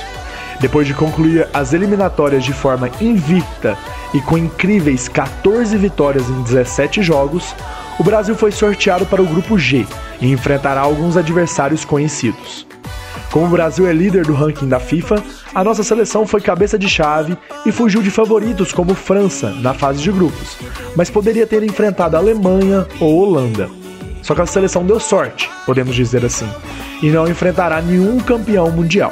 Depois 0.60 0.88
de 0.88 0.94
concluir 0.94 1.48
as 1.54 1.74
eliminatórias 1.74 2.44
de 2.44 2.54
forma 2.54 2.90
invicta 3.00 3.78
e 4.14 4.22
com 4.22 4.38
incríveis 4.38 5.08
14 5.08 5.78
vitórias 5.78 6.30
em 6.30 6.42
17 6.44 7.02
jogos, 7.02 7.56
o 8.00 8.04
Brasil 8.04 8.36
foi 8.36 8.52
sorteado 8.52 9.06
para 9.06 9.22
o 9.22 9.26
grupo 9.26 9.58
G 9.58 9.86
e 10.22 10.32
enfrentará 10.32 10.82
alguns 10.82 11.18
adversários 11.18 11.86
conhecidos. 11.86 12.68
Como 13.36 13.48
o 13.48 13.50
Brasil 13.50 13.86
é 13.86 13.92
líder 13.92 14.26
do 14.26 14.34
ranking 14.34 14.66
da 14.66 14.80
FIFA, 14.80 15.22
a 15.54 15.62
nossa 15.62 15.84
seleção 15.84 16.26
foi 16.26 16.40
cabeça 16.40 16.80
de 16.80 16.88
chave 16.88 17.38
e 17.66 17.72
fugiu 17.72 18.02
de 18.02 18.10
favoritos 18.10 18.72
como 18.72 18.96
França 18.96 19.50
na 19.60 19.74
fase 19.74 20.02
de 20.02 20.10
grupos, 20.10 20.58
mas 20.96 21.10
poderia 21.10 21.46
ter 21.46 21.62
enfrentado 21.62 22.16
Alemanha 22.16 22.88
ou 22.98 23.14
Holanda. 23.18 23.70
Só 24.22 24.34
que 24.34 24.40
a 24.40 24.46
seleção 24.46 24.86
deu 24.86 25.02
sorte, 25.02 25.50
podemos 25.66 25.94
dizer 25.94 26.24
assim, 26.24 26.48
e 27.02 27.10
não 27.12 27.28
enfrentará 27.28 27.82
nenhum 27.82 28.22
campeão 28.22 28.72
mundial. 28.72 29.12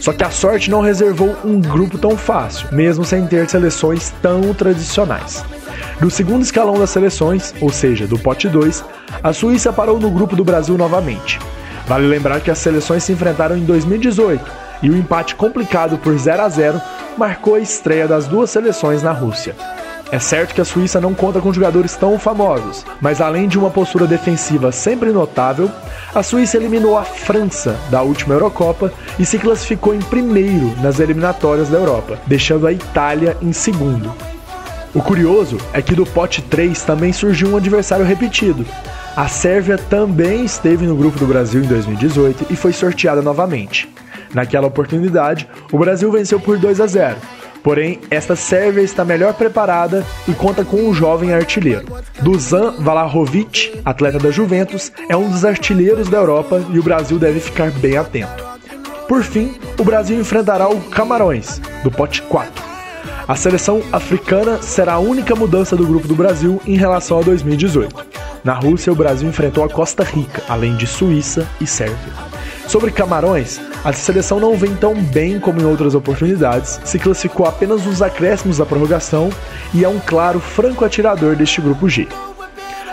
Só 0.00 0.12
que 0.12 0.24
a 0.24 0.30
sorte 0.32 0.68
não 0.68 0.80
reservou 0.80 1.36
um 1.44 1.60
grupo 1.60 1.96
tão 1.96 2.16
fácil, 2.16 2.66
mesmo 2.72 3.04
sem 3.04 3.24
ter 3.24 3.48
seleções 3.48 4.12
tão 4.20 4.52
tradicionais. 4.52 5.44
Do 6.00 6.10
segundo 6.10 6.42
escalão 6.42 6.76
das 6.76 6.90
seleções, 6.90 7.54
ou 7.60 7.70
seja, 7.70 8.04
do 8.04 8.18
pote 8.18 8.48
2, 8.48 8.84
a 9.22 9.32
Suíça 9.32 9.72
parou 9.72 10.00
no 10.00 10.10
grupo 10.10 10.34
do 10.34 10.42
Brasil 10.42 10.76
novamente. 10.76 11.38
Vale 11.86 12.06
lembrar 12.06 12.40
que 12.40 12.50
as 12.50 12.58
seleções 12.58 13.04
se 13.04 13.12
enfrentaram 13.12 13.56
em 13.56 13.64
2018 13.64 14.64
e 14.82 14.90
o 14.90 14.96
empate 14.96 15.34
complicado 15.34 15.98
por 15.98 16.16
0 16.16 16.42
a 16.42 16.48
0 16.48 16.80
marcou 17.16 17.54
a 17.54 17.60
estreia 17.60 18.08
das 18.08 18.26
duas 18.26 18.50
seleções 18.50 19.02
na 19.02 19.12
Rússia. 19.12 19.54
É 20.10 20.18
certo 20.18 20.54
que 20.54 20.60
a 20.60 20.64
Suíça 20.64 21.00
não 21.00 21.14
conta 21.14 21.40
com 21.40 21.52
jogadores 21.52 21.96
tão 21.96 22.18
famosos, 22.18 22.84
mas 23.00 23.20
além 23.20 23.48
de 23.48 23.58
uma 23.58 23.70
postura 23.70 24.06
defensiva 24.06 24.70
sempre 24.70 25.10
notável, 25.10 25.70
a 26.14 26.22
Suíça 26.22 26.56
eliminou 26.56 26.96
a 26.96 27.02
França 27.02 27.76
da 27.90 28.02
última 28.02 28.34
Eurocopa 28.34 28.92
e 29.18 29.24
se 29.24 29.38
classificou 29.38 29.94
em 29.94 30.00
primeiro 30.00 30.74
nas 30.80 31.00
eliminatórias 31.00 31.68
da 31.68 31.78
Europa, 31.78 32.18
deixando 32.26 32.66
a 32.66 32.72
Itália 32.72 33.36
em 33.42 33.52
segundo. 33.52 34.14
O 34.94 35.02
curioso 35.02 35.58
é 35.72 35.82
que 35.82 35.96
do 35.96 36.06
pote 36.06 36.40
3 36.42 36.80
também 36.82 37.12
surgiu 37.12 37.48
um 37.48 37.56
adversário 37.56 38.04
repetido. 38.04 38.64
A 39.16 39.28
Sérvia 39.28 39.78
também 39.78 40.44
esteve 40.44 40.86
no 40.86 40.96
grupo 40.96 41.18
do 41.18 41.26
Brasil 41.26 41.62
em 41.62 41.68
2018 41.68 42.46
e 42.50 42.56
foi 42.56 42.72
sorteada 42.72 43.22
novamente. 43.22 43.88
Naquela 44.34 44.66
oportunidade, 44.66 45.48
o 45.70 45.78
Brasil 45.78 46.10
venceu 46.10 46.40
por 46.40 46.58
2 46.58 46.80
a 46.80 46.86
0, 46.86 47.16
Porém, 47.64 47.98
esta 48.10 48.36
Sérvia 48.36 48.82
está 48.82 49.06
melhor 49.06 49.32
preparada 49.32 50.04
e 50.28 50.34
conta 50.34 50.66
com 50.66 50.76
um 50.76 50.92
jovem 50.92 51.32
artilheiro. 51.32 51.86
Dusan 52.20 52.72
Vlahovic, 52.72 53.80
atleta 53.82 54.18
da 54.18 54.30
Juventus, 54.30 54.92
é 55.08 55.16
um 55.16 55.30
dos 55.30 55.46
artilheiros 55.46 56.10
da 56.10 56.18
Europa 56.18 56.62
e 56.70 56.78
o 56.78 56.82
Brasil 56.82 57.18
deve 57.18 57.40
ficar 57.40 57.70
bem 57.70 57.96
atento. 57.96 58.44
Por 59.08 59.22
fim, 59.22 59.54
o 59.78 59.84
Brasil 59.84 60.20
enfrentará 60.20 60.68
o 60.68 60.78
Camarões, 60.90 61.58
do 61.82 61.90
pote 61.90 62.20
4. 62.22 62.52
A 63.26 63.34
seleção 63.34 63.80
africana 63.90 64.60
será 64.60 64.94
a 64.94 64.98
única 64.98 65.34
mudança 65.34 65.74
do 65.74 65.86
grupo 65.86 66.06
do 66.06 66.14
Brasil 66.14 66.60
em 66.66 66.76
relação 66.76 67.20
a 67.20 67.22
2018. 67.22 68.23
Na 68.44 68.52
Rússia, 68.52 68.92
o 68.92 68.96
Brasil 68.96 69.26
enfrentou 69.26 69.64
a 69.64 69.70
Costa 69.70 70.04
Rica, 70.04 70.42
além 70.46 70.76
de 70.76 70.86
Suíça 70.86 71.48
e 71.58 71.66
Sérvia. 71.66 72.12
Sobre 72.68 72.90
Camarões, 72.90 73.58
a 73.82 73.90
seleção 73.90 74.38
não 74.38 74.54
vem 74.54 74.74
tão 74.76 74.94
bem 74.94 75.40
como 75.40 75.62
em 75.62 75.64
outras 75.64 75.94
oportunidades, 75.94 76.78
se 76.84 76.98
classificou 76.98 77.46
apenas 77.46 77.86
nos 77.86 78.02
acréscimos 78.02 78.58
da 78.58 78.66
prorrogação 78.66 79.30
e 79.72 79.82
é 79.82 79.88
um 79.88 79.98
claro 79.98 80.40
franco 80.40 80.84
atirador 80.84 81.34
deste 81.36 81.62
grupo 81.62 81.88
G. 81.88 82.06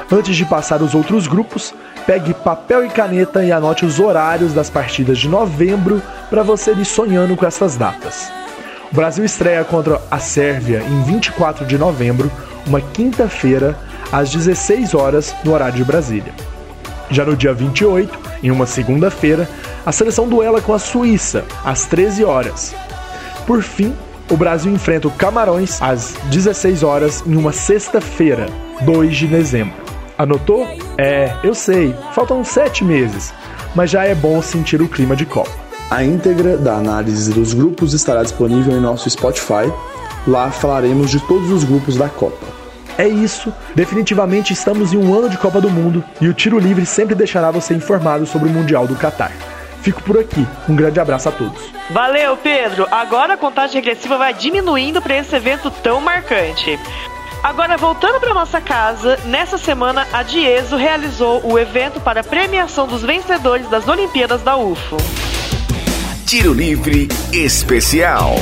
Antes 0.10 0.38
de 0.38 0.46
passar 0.46 0.82
os 0.82 0.96
outros 0.96 1.28
grupos, 1.28 1.74
pegue 2.06 2.34
papel 2.34 2.86
e 2.86 2.90
caneta 2.90 3.44
e 3.44 3.52
anote 3.52 3.86
os 3.86 4.00
horários 4.00 4.54
das 4.54 4.70
partidas 4.70 5.20
de 5.20 5.28
novembro 5.28 6.02
para 6.30 6.44
você 6.44 6.72
ir 6.72 6.86
sonhando 6.86 7.36
com 7.36 7.46
essas 7.46 7.76
datas. 7.76 8.32
O 8.90 8.96
Brasil 8.96 9.26
estreia 9.26 9.66
contra 9.66 10.02
a 10.10 10.20
Sérvia 10.20 10.82
em 10.82 11.04
24 11.04 11.66
de 11.66 11.78
novembro, 11.78 12.32
uma 12.66 12.80
quinta-feira, 12.80 13.78
às 14.12 14.30
16 14.30 14.94
horas 14.94 15.36
no 15.44 15.54
horário 15.54 15.76
de 15.76 15.84
Brasília. 15.84 16.34
Já 17.10 17.26
no 17.26 17.36
dia 17.36 17.54
28, 17.54 18.20
em 18.44 18.52
uma 18.52 18.66
segunda-feira, 18.66 19.50
a 19.86 19.92
seleção 19.92 20.28
duela 20.28 20.62
com 20.62 20.74
a 20.74 20.80
Suíça, 20.80 21.44
às 21.64 21.86
13 21.86 22.24
horas. 22.24 22.74
Por 23.46 23.62
fim, 23.62 23.94
o 24.30 24.38
Brasil 24.38 24.72
enfrenta 24.72 25.08
o 25.08 25.12
Camarões 25.12 25.82
às 25.82 26.14
16 26.30 26.84
horas 26.84 27.24
em 27.26 27.36
uma 27.36 27.52
sexta-feira, 27.52 28.48
2 28.82 29.16
de 29.16 29.28
dezembro. 29.28 29.74
Anotou? 30.18 30.68
É, 30.98 31.36
eu 31.44 31.54
sei, 31.54 31.96
faltam 32.14 32.44
sete 32.44 32.84
meses, 32.84 33.34
mas 33.76 33.90
já 33.90 34.06
é 34.06 34.14
bom 34.14 34.42
sentir 34.42 34.82
o 34.82 34.88
clima 34.88 35.16
de 35.16 35.26
Copa. 35.26 35.52
A 35.90 36.04
íntegra 36.04 36.56
da 36.58 36.76
análise 36.76 37.34
dos 37.34 37.54
grupos 37.54 37.94
estará 37.94 38.24
disponível 38.24 38.78
em 38.78 38.80
nosso 38.80 39.10
Spotify. 39.10 39.70
Lá 40.26 40.50
falaremos 40.50 41.10
de 41.12 41.20
todos 41.28 41.52
os 41.52 41.66
grupos 41.66 41.98
da 41.98 42.08
Copa. 42.08 42.61
É 43.02 43.08
isso, 43.08 43.52
definitivamente 43.74 44.54
estamos 44.54 44.94
em 44.94 44.98
um 44.98 45.12
ano 45.12 45.28
de 45.28 45.36
Copa 45.36 45.60
do 45.60 45.72
Mundo 45.72 46.04
e 46.22 46.28
o 46.28 46.36
Tiro 46.36 46.60
Livre 46.60 46.86
sempre 46.86 47.16
deixará 47.16 47.50
você 47.50 47.74
informado 47.74 48.28
sobre 48.28 48.48
o 48.48 48.52
Mundial 48.52 48.86
do 48.86 48.96
Catar. 48.96 49.32
Fico 49.82 50.04
por 50.04 50.20
aqui, 50.20 50.46
um 50.70 50.76
grande 50.76 51.00
abraço 51.00 51.28
a 51.28 51.32
todos. 51.32 51.64
Valeu, 51.90 52.38
Pedro! 52.38 52.88
Agora 52.92 53.34
a 53.34 53.38
contagem 53.38 53.82
regressiva 53.82 54.20
vai 54.20 54.36
diminuindo 54.36 55.02
para 55.02 55.18
esse 55.18 55.36
evento 55.36 55.72
tão 55.72 56.00
marcante. 56.00 56.80
Agora, 57.42 57.76
voltando 57.76 58.20
para 58.20 58.36
nossa 58.36 58.62
casa, 58.62 59.18
nessa 59.26 59.58
semana 59.58 60.08
a 60.14 60.22
Dieso 60.22 60.76
realizou 60.76 61.42
o 61.44 61.58
evento 61.58 62.00
para 62.00 62.24
premiação 62.24 62.86
dos 62.86 63.02
vencedores 63.02 63.68
das 63.68 63.88
Olimpíadas 63.88 64.44
da 64.44 64.56
UFO. 64.56 64.98
Tiro 66.28 66.54
Livre 66.54 67.08
Especial. 67.34 68.36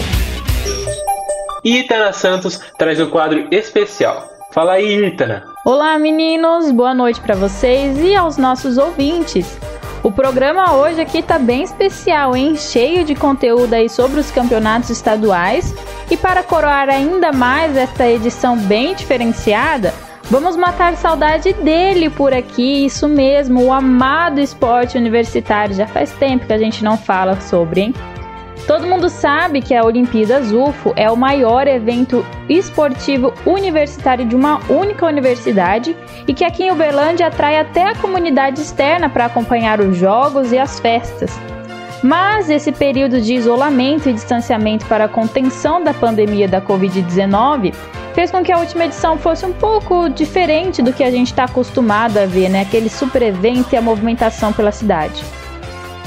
E 1.63 1.78
Itana 1.80 2.12
Santos 2.12 2.60
traz 2.78 3.00
o 3.00 3.10
quadro 3.10 3.48
especial. 3.52 4.38
Fala 4.52 4.74
aí, 4.74 5.06
Itana. 5.06 5.44
Olá, 5.64 6.00
meninos. 6.00 6.72
Boa 6.72 6.94
noite 6.94 7.22
para 7.22 7.36
vocês 7.36 8.00
e 8.00 8.16
aos 8.16 8.36
nossos 8.36 8.80
ouvintes. 8.80 9.60
O 10.02 10.12
programa 10.12 10.74
hoje 10.76 11.00
aqui 11.00 11.22
tá 11.22 11.38
bem 11.38 11.62
especial, 11.62 12.36
hein? 12.36 12.56
Cheio 12.56 13.06
de 13.06 13.14
conteúdo 13.14 13.76
aí 13.76 13.88
sobre 13.88 14.20
os 14.20 14.32
campeonatos 14.32 14.90
estaduais. 14.90 15.76
E 16.10 16.18
para 16.18 16.42
coroar 16.42 16.90
ainda 16.90 17.32
mais 17.32 17.78
esta 17.78 18.10
edição 18.10 18.58
bem 18.58 18.96
diferenciada, 18.96 19.94
vamos 20.32 20.56
matar 20.56 20.96
saudade 20.96 21.54
dele 21.54 22.10
por 22.10 22.34
aqui, 22.34 22.86
isso 22.86 23.08
mesmo, 23.08 23.66
o 23.66 23.72
amado 23.72 24.40
esporte 24.40 24.98
universitário. 24.98 25.76
Já 25.76 25.86
faz 25.86 26.12
tempo 26.14 26.48
que 26.48 26.54
a 26.54 26.58
gente 26.58 26.84
não 26.84 26.98
fala 26.98 27.40
sobre, 27.40 27.82
hein? 27.82 27.94
Todo 28.67 28.88
mundo 28.88 29.10
sabe 29.10 29.62
que 29.62 29.74
a 29.74 29.84
Olimpíadas 29.84 30.52
UFO 30.52 30.93
é 30.95 31.10
o 31.10 31.17
maior 31.17 31.67
evento 31.67 32.26
esportivo 32.48 33.34
universitário 33.45 34.26
de 34.26 34.36
uma 34.36 34.60
única 34.69 35.06
universidade 35.06 35.95
e 36.28 36.34
que 36.34 36.45
aqui 36.45 36.63
em 36.63 36.72
Uberlândia 36.72 37.28
atrai 37.28 37.60
até 37.60 37.84
a 37.84 37.95
comunidade 37.95 38.62
externa 38.62 39.10
para 39.10 39.26
acompanhar 39.26 39.80
os 39.80 39.98
jogos 39.98 40.52
e 40.52 40.58
as 40.58 40.80
festas. 40.80 41.32
Mas 42.04 42.50
esse 42.50 42.72
período 42.72 43.19
de 43.19 43.34
isolamento 43.34 44.08
e 44.08 44.13
distanciamento 44.13 44.86
para 44.86 45.06
a 45.06 45.10
contenção 45.10 45.84
da 45.84 45.93
pandemia 45.93 46.48
da 46.48 46.62
Covid-19 46.62 47.74
fez 48.13 48.32
com 48.32 48.43
que 48.43 48.52
a 48.52 48.58
última 48.58 48.86
edição 48.86 49.17
fosse 49.17 49.45
um 49.45 49.54
pouco 49.54 50.10
diferente 50.10 50.82
do 50.82 50.93
que 50.93 51.04
a 51.04 51.12
gente 51.12 51.28
está 51.28 51.45
acostumado 51.45 52.17
a 52.17 52.26
ver, 52.26 52.50
né? 52.50 52.62
Aquele 52.62 52.89
super 52.89 53.22
evento 53.22 53.74
e 53.74 53.78
a 53.78 53.82
movimentação 53.82 54.54
pela 54.54 54.72
cidade. 54.72 55.24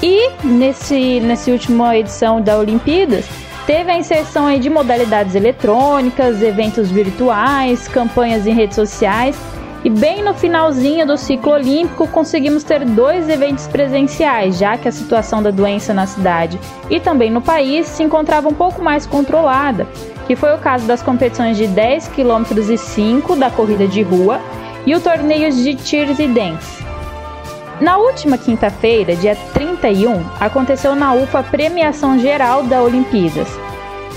E 0.03 0.33
nesse, 0.43 1.21
nessa 1.21 1.53
última 1.53 1.97
edição 1.97 2.41
da 2.41 2.59
Olimpíadas, 2.59 3.25
teve 3.67 3.93
a 3.93 3.97
inserção 3.97 4.47
aí 4.47 4.59
de 4.59 4.69
modalidades 4.69 5.37
eletrônicas, 5.37 6.43
eventos 6.43 6.91
virtuais, 6.91 7.87
campanhas 7.87 8.45
em 8.45 8.53
redes 8.53 8.75
sociais. 8.75 9.39
E 9.85 9.91
bem 9.91 10.23
no 10.23 10.35
finalzinho 10.35 11.07
do 11.07 11.17
ciclo 11.17 11.53
olímpico 11.53 12.07
conseguimos 12.09 12.65
ter 12.65 12.85
dois 12.85 13.29
eventos 13.29 13.67
presenciais, 13.69 14.59
já 14.59 14.77
que 14.77 14.89
a 14.89 14.93
situação 14.93 15.43
da 15.43 15.51
doença 15.51 15.93
na 15.93 16.07
cidade 16.07 16.59
e 16.89 17.01
também 17.01 17.31
no 17.31 17.41
país 17.41 17.87
se 17.87 18.03
encontrava 18.03 18.49
um 18.49 18.55
pouco 18.55 18.81
mais 18.83 19.07
controlada, 19.07 19.87
que 20.27 20.37
foi 20.37 20.55
o 20.55 20.59
caso 20.59 20.87
das 20.87 21.03
competições 21.03 21.57
de 21.57 21.67
10 21.67 22.09
km 22.09 22.45
e 22.71 22.79
5 22.79 23.35
da 23.35 23.51
corrida 23.51 23.89
de 23.89 24.03
rua 24.03 24.41
e 24.87 24.95
o 24.95 25.01
torneio 25.01 25.51
de 25.51 25.77
Cheers 25.77 26.19
e 26.21 26.29
Dance. 26.29 26.92
Na 27.81 27.97
última 27.97 28.39
quinta-feira, 28.39 29.17
dia 29.17 29.35
31, 29.55 30.25
aconteceu 30.39 30.95
na 30.95 31.15
UFA 31.15 31.41
a 31.41 31.43
premiação 31.43 32.19
geral 32.19 32.63
da 32.63 32.83
Olimpíadas. 32.83 33.49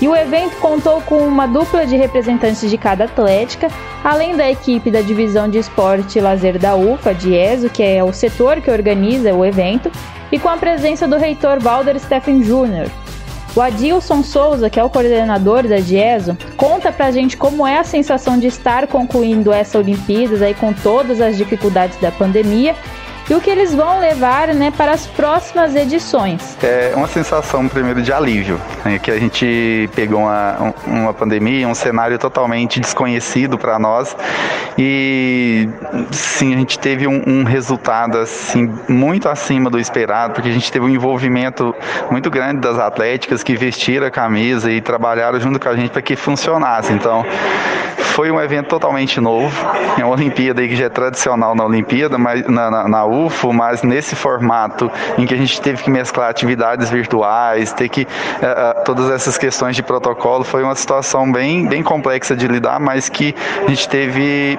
E 0.00 0.06
o 0.06 0.14
evento 0.14 0.56
contou 0.58 1.00
com 1.00 1.18
uma 1.18 1.46
dupla 1.46 1.86
de 1.86 1.96
representantes 1.96 2.68
de 2.68 2.76
cada 2.76 3.04
atlética, 3.04 3.68
além 4.04 4.36
da 4.36 4.48
equipe 4.50 4.90
da 4.90 5.00
divisão 5.00 5.48
de 5.48 5.58
esporte 5.58 6.18
e 6.18 6.20
lazer 6.20 6.58
da 6.58 6.76
UFA, 6.76 7.14
de 7.14 7.34
ESO, 7.34 7.70
que 7.70 7.82
é 7.82 8.04
o 8.04 8.12
setor 8.12 8.60
que 8.60 8.70
organiza 8.70 9.34
o 9.34 9.44
evento, 9.44 9.90
e 10.30 10.38
com 10.38 10.48
a 10.48 10.56
presença 10.58 11.08
do 11.08 11.16
reitor 11.16 11.58
Walder 11.62 11.98
Steffen 11.98 12.40
Jr. 12.40 12.90
O 13.56 13.60
Adilson 13.60 14.22
Souza, 14.22 14.68
que 14.68 14.78
é 14.78 14.84
o 14.84 14.90
coordenador 14.90 15.66
da 15.66 15.78
DIESO, 15.78 16.36
conta 16.58 16.92
pra 16.92 17.10
gente 17.10 17.38
como 17.38 17.66
é 17.66 17.78
a 17.78 17.84
sensação 17.84 18.38
de 18.38 18.48
estar 18.48 18.86
concluindo 18.86 19.50
essa 19.50 19.78
Olimpíadas 19.78 20.42
aí 20.42 20.52
com 20.52 20.74
todas 20.74 21.22
as 21.22 21.38
dificuldades 21.38 21.98
da 21.98 22.12
pandemia 22.12 22.76
e 23.28 23.34
o 23.34 23.40
que 23.40 23.50
eles 23.50 23.74
vão 23.74 23.98
levar 23.98 24.48
né, 24.48 24.72
para 24.76 24.92
as 24.92 25.06
próximas 25.06 25.74
edições. 25.74 26.56
É 26.62 26.92
uma 26.94 27.08
sensação, 27.08 27.66
primeiro, 27.68 28.02
de 28.02 28.12
alívio, 28.12 28.60
né, 28.84 28.98
que 28.98 29.10
a 29.10 29.18
gente 29.18 29.88
pegou 29.94 30.20
uma, 30.20 30.74
uma 30.86 31.14
pandemia, 31.14 31.66
um 31.66 31.74
cenário 31.74 32.18
totalmente 32.18 32.80
desconhecido 32.80 33.58
para 33.58 33.78
nós 33.78 34.16
e 34.78 35.68
sim, 36.10 36.54
a 36.54 36.58
gente 36.58 36.78
teve 36.78 37.06
um, 37.06 37.22
um, 37.26 37.44
resultado 37.44 38.18
assim, 38.18 38.70
muito 38.88 39.28
acima 39.28 39.70
do 39.70 39.78
esperado, 39.78 40.34
porque 40.34 40.48
a 40.48 40.52
gente 40.52 40.70
teve 40.70 40.84
um 40.84 40.88
envolvimento 40.88 41.74
muito 42.10 42.30
grande 42.30 42.60
das 42.60 42.78
atléticas 42.78 43.42
que 43.42 43.56
vestiram 43.56 44.06
a 44.06 44.10
camisa 44.10 44.70
e 44.70 44.80
trabalharam 44.80 45.40
junto 45.40 45.58
com 45.58 45.68
a 45.68 45.74
gente 45.76 45.90
para 45.90 46.02
que 46.02 46.14
funcionasse. 46.14 46.92
Então, 46.92 47.24
foi 48.16 48.30
um 48.30 48.40
evento 48.40 48.68
totalmente 48.68 49.20
novo, 49.20 49.54
é 49.98 50.04
uma 50.04 50.14
Olimpíada 50.14 50.66
que 50.66 50.76
já 50.76 50.86
é 50.86 50.88
tradicional 50.88 51.54
na 51.54 51.64
Olimpíada, 51.64 52.16
mas 52.16 52.46
na, 52.46 52.70
na, 52.70 52.88
na 52.88 53.04
UFO, 53.24 53.52
mas 53.52 53.82
nesse 53.82 54.14
formato 54.14 54.90
em 55.16 55.26
que 55.26 55.34
a 55.34 55.36
gente 55.36 55.60
teve 55.60 55.82
que 55.82 55.90
mesclar 55.90 56.30
atividades 56.30 56.90
virtuais, 56.90 57.72
ter 57.72 57.88
que 57.88 58.02
uh, 58.02 58.84
todas 58.84 59.10
essas 59.10 59.38
questões 59.38 59.74
de 59.74 59.82
protocolo, 59.82 60.44
foi 60.44 60.62
uma 60.62 60.74
situação 60.74 61.30
bem, 61.30 61.66
bem 61.66 61.82
complexa 61.82 62.36
de 62.36 62.46
lidar, 62.46 62.78
mas 62.80 63.08
que 63.08 63.34
a 63.64 63.68
gente 63.68 63.88
teve 63.88 64.58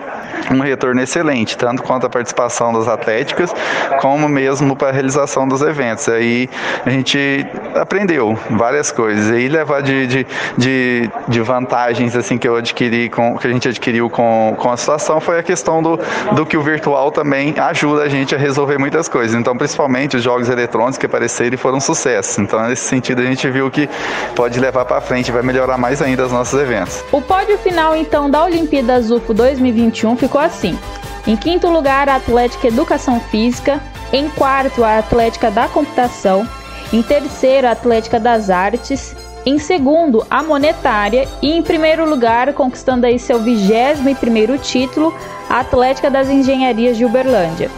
um 0.52 0.60
retorno 0.60 1.02
excelente, 1.02 1.58
tanto 1.58 1.84
quanto 1.84 2.06
a 2.06 2.10
participação 2.10 2.74
das 2.74 2.88
atléticas, 2.88 3.54
como 4.00 4.28
mesmo 4.28 4.76
para 4.76 4.90
a 4.90 4.92
realização 4.92 5.48
dos 5.48 5.62
eventos. 5.62 6.08
Aí 6.10 6.50
a 6.86 6.90
gente 6.90 7.46
aprendeu 7.76 8.38
várias 8.50 8.92
coisas. 8.92 9.28
E 9.38 9.48
levar 9.48 9.82
de, 9.82 10.08
de, 10.08 10.28
de, 10.58 11.10
de 11.28 11.42
vantagens 11.42 12.16
assim 12.16 12.38
que 12.38 12.48
eu 12.48 12.56
adquiri 12.56 13.10
com 13.10 13.38
que 13.38 13.48
a 13.48 13.52
gente 13.52 13.68
adquiriu 13.68 14.10
com, 14.10 14.56
com 14.58 14.72
a 14.72 14.78
situação 14.78 15.20
foi 15.20 15.40
a 15.40 15.44
questão 15.44 15.82
do, 15.82 16.00
do 16.34 16.46
que 16.46 16.58
o 16.58 16.62
virtual 16.62 17.12
também 17.12 17.54
ajuda 17.58 18.04
a 18.04 18.10
gente 18.10 18.36
a 18.36 18.38
resolver 18.38 18.78
muitas 18.78 19.08
coisas. 19.08 19.36
Então, 19.40 19.56
principalmente 19.56 20.18
os 20.18 20.24
jogos 20.24 20.50
eletrônicos 20.50 20.98
que 20.98 21.06
apareceram 21.06 21.54
e 21.54 21.58
foram 21.58 21.78
um 21.78 21.82
sucesso. 21.82 22.42
Então, 22.42 22.62
nesse 22.68 22.86
sentido, 22.86 23.22
a 23.22 23.26
gente 23.26 23.50
viu 23.50 23.70
que 23.70 23.90
pode 24.36 24.60
levar 24.60 24.86
para 24.86 25.02
frente, 25.02 25.32
vai 25.32 25.42
melhorar 25.42 25.78
mais 25.78 26.02
ainda 26.02 26.26
os 26.26 26.32
nossos 26.32 26.60
eventos. 26.60 27.04
O 27.12 27.22
pódio 27.22 27.58
final, 27.58 27.96
então, 27.96 28.30
da 28.30 28.44
Olimpíadas 28.44 29.12
UFO 29.12 29.34
2021 29.34 30.16
ficou 30.28 30.42
assim. 30.42 30.78
Em 31.26 31.36
quinto 31.36 31.70
lugar, 31.70 32.10
a 32.10 32.16
Atlética 32.16 32.68
Educação 32.68 33.20
Física. 33.20 33.82
Em 34.12 34.30
quarto, 34.30 34.84
a 34.84 35.00
Atlética 35.00 35.50
da 35.50 35.68
Computação. 35.68 36.48
Em 36.92 37.02
terceiro, 37.02 37.68
a 37.68 37.72
Atlética 37.72 38.20
das 38.20 38.50
Artes 38.50 39.16
em 39.46 39.58
segundo, 39.58 40.28
a 40.30 40.44
monetária 40.44 41.26
e 41.42 41.54
em 41.54 41.64
primeiro 41.64 42.10
lugar, 42.10 42.54
conquistando 42.54 43.06
aí 43.06 43.18
seu 43.18 43.40
21º 43.40 44.60
título, 44.60 45.16
a 45.50 45.62
Atlética 45.62 46.12
das 46.12 46.28
Engenharias 46.28 46.98
de 46.98 47.06
Uberlândia. 47.06 47.72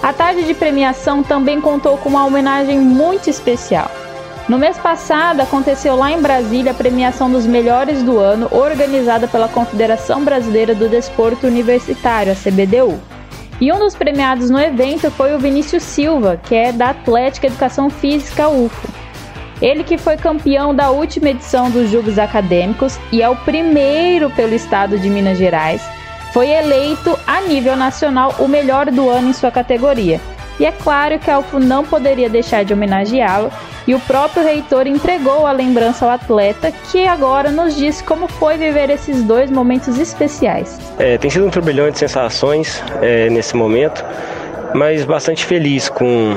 A 0.00 0.12
tarde 0.12 0.44
de 0.44 0.54
premiação 0.54 1.20
também 1.24 1.60
contou 1.60 1.98
com 1.98 2.10
uma 2.10 2.24
homenagem 2.24 2.78
muito 2.78 3.28
especial. 3.28 3.90
No 4.46 4.58
mês 4.58 4.76
passado, 4.76 5.40
aconteceu 5.40 5.96
lá 5.96 6.12
em 6.12 6.20
Brasília 6.20 6.72
a 6.72 6.74
premiação 6.74 7.30
dos 7.30 7.46
melhores 7.46 8.02
do 8.02 8.18
ano, 8.18 8.46
organizada 8.50 9.26
pela 9.26 9.48
Confederação 9.48 10.22
Brasileira 10.22 10.74
do 10.74 10.86
Desporto 10.86 11.46
Universitário, 11.46 12.30
a 12.30 12.34
CBDU. 12.34 13.00
E 13.58 13.72
um 13.72 13.78
dos 13.78 13.94
premiados 13.94 14.50
no 14.50 14.60
evento 14.60 15.10
foi 15.10 15.34
o 15.34 15.38
Vinícius 15.38 15.82
Silva, 15.82 16.38
que 16.42 16.54
é 16.54 16.72
da 16.72 16.90
Atlética 16.90 17.46
Educação 17.46 17.88
Física 17.88 18.46
UFO. 18.48 18.92
Ele 19.62 19.82
que 19.82 19.96
foi 19.96 20.18
campeão 20.18 20.74
da 20.74 20.90
última 20.90 21.30
edição 21.30 21.70
dos 21.70 21.88
Jogos 21.88 22.18
Acadêmicos 22.18 22.98
e 23.10 23.22
é 23.22 23.28
o 23.30 23.36
primeiro 23.36 24.28
pelo 24.28 24.54
estado 24.54 24.98
de 24.98 25.08
Minas 25.08 25.38
Gerais, 25.38 25.80
foi 26.34 26.50
eleito 26.50 27.18
a 27.26 27.40
nível 27.40 27.76
nacional 27.76 28.34
o 28.40 28.46
melhor 28.46 28.90
do 28.90 29.08
ano 29.08 29.30
em 29.30 29.32
sua 29.32 29.50
categoria. 29.50 30.20
E 30.58 30.64
é 30.64 30.72
claro 30.72 31.18
que 31.18 31.30
a 31.30 31.38
UFO 31.38 31.58
não 31.58 31.84
poderia 31.84 32.28
deixar 32.28 32.64
de 32.64 32.72
homenageá-lo, 32.72 33.50
e 33.86 33.94
o 33.94 34.00
próprio 34.00 34.42
reitor 34.42 34.86
entregou 34.86 35.46
a 35.46 35.52
lembrança 35.52 36.04
ao 36.04 36.10
atleta, 36.10 36.72
que 36.90 37.06
agora 37.06 37.50
nos 37.50 37.76
disse 37.76 38.02
como 38.02 38.28
foi 38.28 38.56
viver 38.56 38.88
esses 38.88 39.22
dois 39.22 39.50
momentos 39.50 39.98
especiais. 39.98 40.78
É, 40.98 41.18
tem 41.18 41.30
sido 41.30 41.46
um 41.46 41.50
turbilhão 41.50 41.90
de 41.90 41.98
sensações 41.98 42.82
é, 43.02 43.28
nesse 43.28 43.54
momento, 43.56 44.04
mas 44.74 45.04
bastante 45.04 45.44
feliz 45.44 45.88
com 45.88 46.34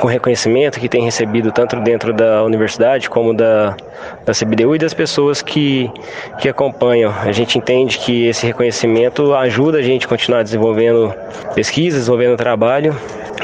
com 0.00 0.08
o 0.08 0.10
reconhecimento 0.10 0.80
que 0.80 0.88
tem 0.88 1.04
recebido 1.04 1.52
tanto 1.52 1.76
dentro 1.76 2.12
da 2.12 2.42
universidade 2.42 3.08
como 3.08 3.32
da, 3.32 3.76
da 4.24 4.32
CBDU 4.32 4.74
e 4.74 4.78
das 4.78 4.92
pessoas 4.92 5.40
que, 5.40 5.88
que 6.40 6.48
acompanham. 6.48 7.14
A 7.22 7.30
gente 7.30 7.56
entende 7.56 7.98
que 7.98 8.26
esse 8.26 8.44
reconhecimento 8.44 9.32
ajuda 9.32 9.78
a 9.78 9.82
gente 9.82 10.06
a 10.06 10.08
continuar 10.08 10.42
desenvolvendo 10.42 11.14
pesquisa, 11.54 11.98
desenvolvendo 11.98 12.36
trabalho 12.36 12.96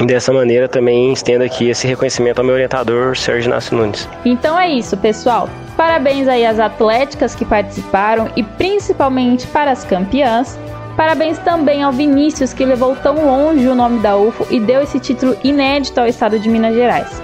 dessa 0.05 0.31
maneira 0.31 0.67
também 0.67 1.11
estendo 1.11 1.43
aqui 1.43 1.69
esse 1.69 1.87
reconhecimento 1.87 2.39
ao 2.39 2.45
meu 2.45 2.55
orientador, 2.55 3.17
Sérgio 3.17 3.49
Inácio 3.49 3.77
Nunes. 3.77 4.07
Então 4.23 4.57
é 4.57 4.69
isso, 4.69 4.95
pessoal. 4.97 5.49
Parabéns 5.75 6.27
aí 6.27 6.45
às 6.45 6.59
atléticas 6.59 7.35
que 7.35 7.45
participaram 7.45 8.29
e 8.35 8.43
principalmente 8.43 9.47
para 9.47 9.71
as 9.71 9.83
campeãs. 9.83 10.57
Parabéns 10.97 11.37
também 11.39 11.81
ao 11.81 11.93
Vinícius, 11.93 12.51
que 12.51 12.65
levou 12.65 12.95
tão 12.97 13.25
longe 13.25 13.65
o 13.67 13.75
nome 13.75 13.99
da 13.99 14.17
UFO 14.17 14.45
e 14.49 14.59
deu 14.59 14.81
esse 14.81 14.99
título 14.99 15.37
inédito 15.43 15.99
ao 15.99 16.07
estado 16.07 16.37
de 16.37 16.49
Minas 16.49 16.75
Gerais. 16.75 17.21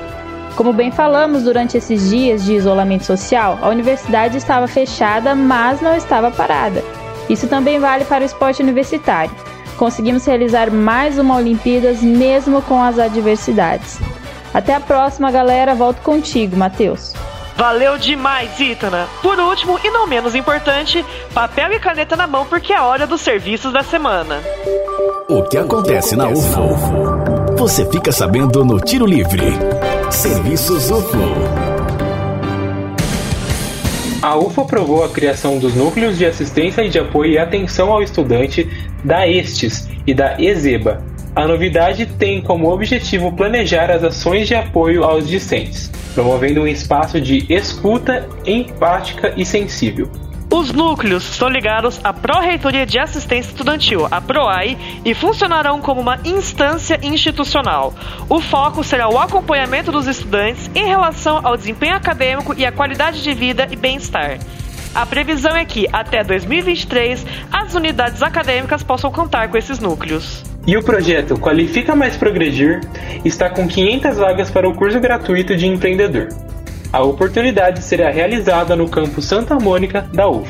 Como 0.55 0.71
bem 0.71 0.89
falamos 0.89 1.43
durante 1.43 1.75
esses 1.75 2.09
dias 2.09 2.45
de 2.45 2.53
isolamento 2.53 3.03
social, 3.03 3.59
a 3.61 3.67
universidade 3.67 4.37
estava 4.37 4.69
fechada, 4.69 5.35
mas 5.35 5.81
não 5.81 5.93
estava 5.97 6.31
parada. 6.31 6.81
Isso 7.29 7.47
também 7.47 7.77
vale 7.77 8.05
para 8.05 8.23
o 8.23 8.25
esporte 8.25 8.63
universitário. 8.63 9.35
Conseguimos 9.77 10.25
realizar 10.25 10.71
mais 10.71 11.19
uma 11.19 11.35
Olimpíadas 11.35 12.01
mesmo 12.01 12.61
com 12.61 12.81
as 12.81 12.97
adversidades. 12.97 13.99
Até 14.53 14.73
a 14.73 14.79
próxima, 14.79 15.29
galera. 15.31 15.75
Volto 15.75 16.01
contigo, 16.01 16.55
Matheus. 16.55 17.13
Valeu 17.57 17.97
demais, 17.97 18.59
Itana! 18.59 19.07
Por 19.21 19.39
último, 19.39 19.79
e 19.81 19.89
não 19.89 20.05
menos 20.05 20.35
importante, 20.35 21.05
papel 21.33 21.71
e 21.71 21.79
caneta 21.79 22.15
na 22.15 22.27
mão 22.27 22.45
porque 22.45 22.73
é 22.73 22.75
a 22.75 22.83
hora 22.83 23.07
dos 23.07 23.21
serviços 23.21 23.71
da 23.71 23.81
semana. 23.81 24.41
O 25.29 25.41
que 25.43 25.57
acontece 25.57 26.15
na 26.15 26.27
UFO? 26.27 27.55
Você 27.57 27.89
fica 27.89 28.11
sabendo 28.11 28.65
no 28.65 28.79
Tiro 28.79 29.05
Livre. 29.05 29.53
Serviços 30.11 30.91
UFO. 30.91 31.65
A 34.21 34.35
UFO 34.35 34.61
aprovou 34.61 35.03
a 35.03 35.09
criação 35.09 35.59
dos 35.59 35.75
Núcleos 35.75 36.17
de 36.17 36.25
Assistência 36.25 36.81
e 36.81 36.89
de 36.89 36.97
Apoio 36.97 37.33
e 37.33 37.37
Atenção 37.37 37.91
ao 37.91 38.01
Estudante 38.01 38.67
da 39.05 39.27
ESTES 39.27 39.87
e 40.05 40.13
da 40.13 40.35
EZEBA. 40.41 41.01
A 41.35 41.47
novidade 41.47 42.05
tem 42.05 42.41
como 42.41 42.71
objetivo 42.71 43.31
planejar 43.31 43.91
as 43.91 44.03
ações 44.03 44.47
de 44.47 44.55
apoio 44.55 45.03
aos 45.03 45.27
discentes 45.27 45.91
promovendo 46.15 46.61
um 46.61 46.67
espaço 46.67 47.19
de 47.19 47.45
escuta 47.53 48.27
empática 48.45 49.33
e 49.35 49.45
sensível. 49.45 50.09
Os 50.49 50.71
núcleos 50.71 51.23
são 51.23 51.49
ligados 51.49 51.99
à 52.03 52.13
Pró-Reitoria 52.13 52.85
de 52.85 52.97
Assistência 52.97 53.49
Estudantil, 53.49 54.07
a 54.09 54.21
PROAI, 54.21 54.77
e 55.03 55.13
funcionarão 55.13 55.81
como 55.81 55.99
uma 55.99 56.17
instância 56.23 56.97
institucional. 57.03 57.93
O 58.29 58.39
foco 58.39 58.81
será 58.81 59.09
o 59.09 59.19
acompanhamento 59.19 59.91
dos 59.91 60.07
estudantes 60.07 60.71
em 60.73 60.85
relação 60.85 61.41
ao 61.43 61.57
desempenho 61.57 61.95
acadêmico 61.95 62.53
e 62.57 62.65
à 62.65 62.71
qualidade 62.71 63.21
de 63.21 63.33
vida 63.33 63.67
e 63.69 63.75
bem-estar. 63.75 64.39
A 64.95 65.05
previsão 65.05 65.53
é 65.53 65.65
que, 65.65 65.85
até 65.91 66.23
2023, 66.23 67.25
as 67.51 67.75
unidades 67.75 68.23
acadêmicas 68.23 68.81
possam 68.81 69.11
contar 69.11 69.49
com 69.49 69.57
esses 69.57 69.77
núcleos. 69.77 70.41
E 70.65 70.77
o 70.77 70.81
projeto 70.81 71.35
Qualifica 71.35 71.93
Mais 71.93 72.15
Progredir 72.15 72.79
está 73.25 73.49
com 73.49 73.67
500 73.67 74.17
vagas 74.17 74.49
para 74.49 74.69
o 74.69 74.73
curso 74.73 74.97
gratuito 75.01 75.53
de 75.57 75.67
empreendedor. 75.67 76.29
A 76.93 77.03
oportunidade 77.03 77.83
será 77.83 78.09
realizada 78.09 78.73
no 78.73 78.87
campus 78.87 79.25
Santa 79.25 79.55
Mônica 79.55 80.07
da 80.13 80.29
UF. 80.29 80.49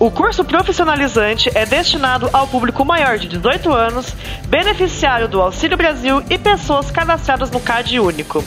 O 0.00 0.10
curso 0.10 0.44
profissionalizante 0.44 1.48
é 1.54 1.64
destinado 1.64 2.28
ao 2.32 2.48
público 2.48 2.84
maior 2.84 3.16
de 3.16 3.28
18 3.28 3.72
anos, 3.72 4.12
beneficiário 4.48 5.28
do 5.28 5.40
Auxílio 5.40 5.76
Brasil 5.76 6.20
e 6.28 6.36
pessoas 6.36 6.90
cadastradas 6.90 7.48
no 7.48 7.60
CAD 7.60 8.00
Único. 8.00 8.42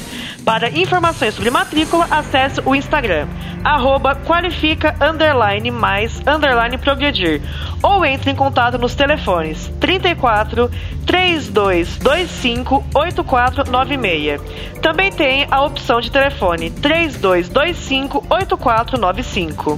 Para 0.47 0.69
informações 0.69 1.33
sobre 1.33 1.51
matrícula, 1.51 2.07
acesse 2.09 2.61
o 2.63 2.73
Instagram, 2.73 3.27
arroba 3.65 4.15
qualifica 4.15 4.95
underline 5.01 5.69
mais 5.69 6.21
underline 6.25 6.77
progredir 6.77 7.41
ou 7.83 8.05
entre 8.05 8.31
em 8.31 8.35
contato 8.35 8.77
nos 8.77 8.95
telefones 8.95 9.69
34 9.81 10.71
3225 11.05 12.81
8496. 12.95 14.41
Também 14.81 15.11
tem 15.11 15.45
a 15.51 15.65
opção 15.65 15.99
de 15.99 16.09
telefone 16.09 16.71
3225 16.71 18.25
8495. 18.29 19.77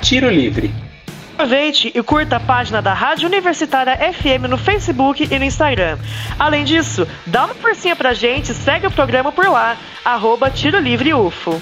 Tiro 0.00 0.30
Livre. 0.30 0.72
Aproveite 1.34 1.90
e 1.92 2.00
curta 2.00 2.36
a 2.36 2.40
página 2.40 2.80
da 2.80 2.94
Rádio 2.94 3.26
Universitária 3.26 3.98
FM 4.12 4.46
no 4.48 4.56
Facebook 4.56 5.26
e 5.28 5.36
no 5.36 5.44
Instagram. 5.44 5.98
Além 6.38 6.62
disso, 6.62 7.08
dá 7.26 7.46
uma 7.46 7.56
forcinha 7.56 7.96
pra 7.96 8.14
gente 8.14 8.52
e 8.52 8.54
segue 8.54 8.86
o 8.86 8.90
programa 8.92 9.32
por 9.32 9.48
lá, 9.48 9.76
arroba 10.04 10.48
Tiro 10.48 10.78
Livre 10.78 11.12
UFO. 11.12 11.60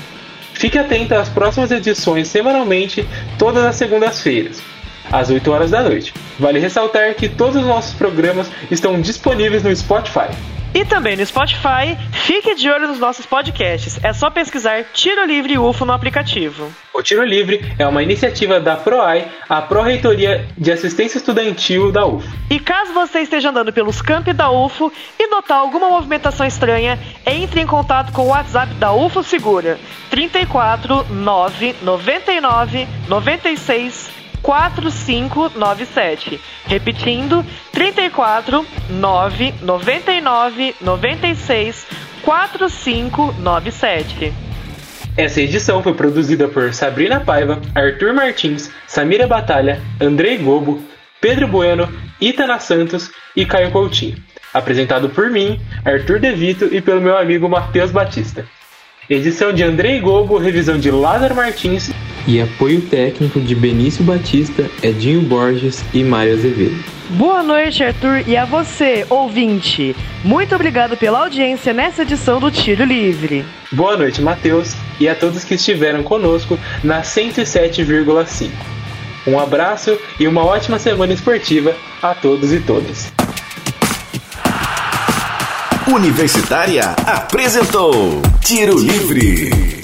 Fique 0.52 0.78
atento 0.78 1.14
às 1.14 1.30
próximas 1.30 1.70
edições 1.70 2.28
semanalmente, 2.28 3.08
todas 3.38 3.64
as 3.64 3.76
segundas-feiras 3.76 4.73
às 5.10 5.30
8 5.30 5.50
horas 5.50 5.70
da 5.70 5.82
noite. 5.82 6.12
Vale 6.38 6.58
ressaltar 6.58 7.14
que 7.14 7.28
todos 7.28 7.56
os 7.56 7.66
nossos 7.66 7.94
programas 7.94 8.50
estão 8.70 9.00
disponíveis 9.00 9.62
no 9.62 9.74
Spotify. 9.74 10.28
E 10.74 10.84
também 10.84 11.16
no 11.16 11.24
Spotify, 11.24 11.96
fique 12.10 12.52
de 12.56 12.68
olho 12.68 12.88
nos 12.88 12.98
nossos 12.98 13.24
podcasts. 13.24 14.00
É 14.02 14.12
só 14.12 14.28
pesquisar 14.28 14.82
Tiro 14.92 15.24
Livre 15.24 15.56
UFO 15.56 15.84
no 15.84 15.92
aplicativo. 15.92 16.68
O 16.92 17.00
Tiro 17.00 17.22
Livre 17.22 17.64
é 17.78 17.86
uma 17.86 18.02
iniciativa 18.02 18.58
da 18.58 18.74
PROAI, 18.74 19.28
a 19.48 19.62
Pró-Reitoria 19.62 20.48
de 20.58 20.72
Assistência 20.72 21.18
Estudantil 21.18 21.92
da 21.92 22.04
UFO. 22.04 22.28
E 22.50 22.58
caso 22.58 22.92
você 22.92 23.20
esteja 23.20 23.50
andando 23.50 23.72
pelos 23.72 24.02
campi 24.02 24.32
da 24.32 24.50
UFO 24.50 24.92
e 25.16 25.28
notar 25.28 25.58
alguma 25.58 25.88
movimentação 25.88 26.44
estranha, 26.44 26.98
entre 27.24 27.60
em 27.60 27.66
contato 27.66 28.12
com 28.12 28.22
o 28.22 28.28
WhatsApp 28.30 28.74
da 28.74 28.92
UFO 28.92 29.22
Segura 29.22 29.78
34 30.10 31.06
9 31.08 31.76
99 31.82 32.88
96 33.08 34.23
4597. 34.44 36.40
Repetindo, 36.66 37.44
34 37.72 38.64
9 38.90 39.54
99 39.62 40.76
96 40.80 41.86
4597. 42.22 44.32
Essa 45.16 45.40
edição 45.40 45.80
foi 45.82 45.94
produzida 45.94 46.46
por 46.48 46.74
Sabrina 46.74 47.20
Paiva, 47.20 47.62
Arthur 47.74 48.12
Martins, 48.12 48.70
Samira 48.86 49.26
Batalha, 49.26 49.80
Andrei 50.00 50.36
Gobo, 50.38 50.82
Pedro 51.20 51.46
Bueno, 51.48 51.88
Itana 52.20 52.58
Santos 52.58 53.10
e 53.34 53.46
Caio 53.46 53.70
Coutinho. 53.70 54.16
Apresentado 54.52 55.08
por 55.08 55.30
mim, 55.30 55.58
Arthur 55.84 56.20
Devito 56.20 56.66
e 56.66 56.82
pelo 56.82 57.00
meu 57.00 57.16
amigo 57.16 57.48
Matheus 57.48 57.90
Batista. 57.90 58.46
Edição 59.08 59.50
de 59.52 59.62
Andrei 59.62 60.00
Gobo, 60.00 60.36
revisão 60.36 60.78
de 60.78 60.90
Lázaro 60.90 61.34
Martins 61.34 61.90
e 62.26 62.40
apoio 62.40 62.80
técnico 62.82 63.40
de 63.40 63.54
Benício 63.54 64.04
Batista, 64.04 64.70
Edinho 64.82 65.22
Borges 65.22 65.84
e 65.92 66.02
Mário 66.02 66.34
Azevedo. 66.34 66.76
Boa 67.10 67.42
noite, 67.42 67.84
Arthur, 67.84 68.24
e 68.26 68.36
a 68.36 68.44
você, 68.44 69.06
ouvinte. 69.10 69.94
Muito 70.24 70.54
obrigado 70.54 70.96
pela 70.96 71.20
audiência 71.20 71.72
nessa 71.72 72.02
edição 72.02 72.40
do 72.40 72.50
Tiro 72.50 72.84
Livre. 72.84 73.44
Boa 73.70 73.96
noite, 73.96 74.22
Matheus, 74.22 74.74
e 74.98 75.08
a 75.08 75.14
todos 75.14 75.44
que 75.44 75.54
estiveram 75.54 76.02
conosco 76.02 76.58
na 76.82 77.02
107,5. 77.02 78.50
Um 79.26 79.38
abraço 79.38 79.96
e 80.18 80.26
uma 80.26 80.44
ótima 80.44 80.78
semana 80.78 81.12
esportiva 81.12 81.74
a 82.02 82.14
todos 82.14 82.52
e 82.52 82.60
todas. 82.60 83.12
Universitária 85.86 86.94
apresentou 87.06 88.22
Tiro 88.40 88.78
Livre. 88.78 89.83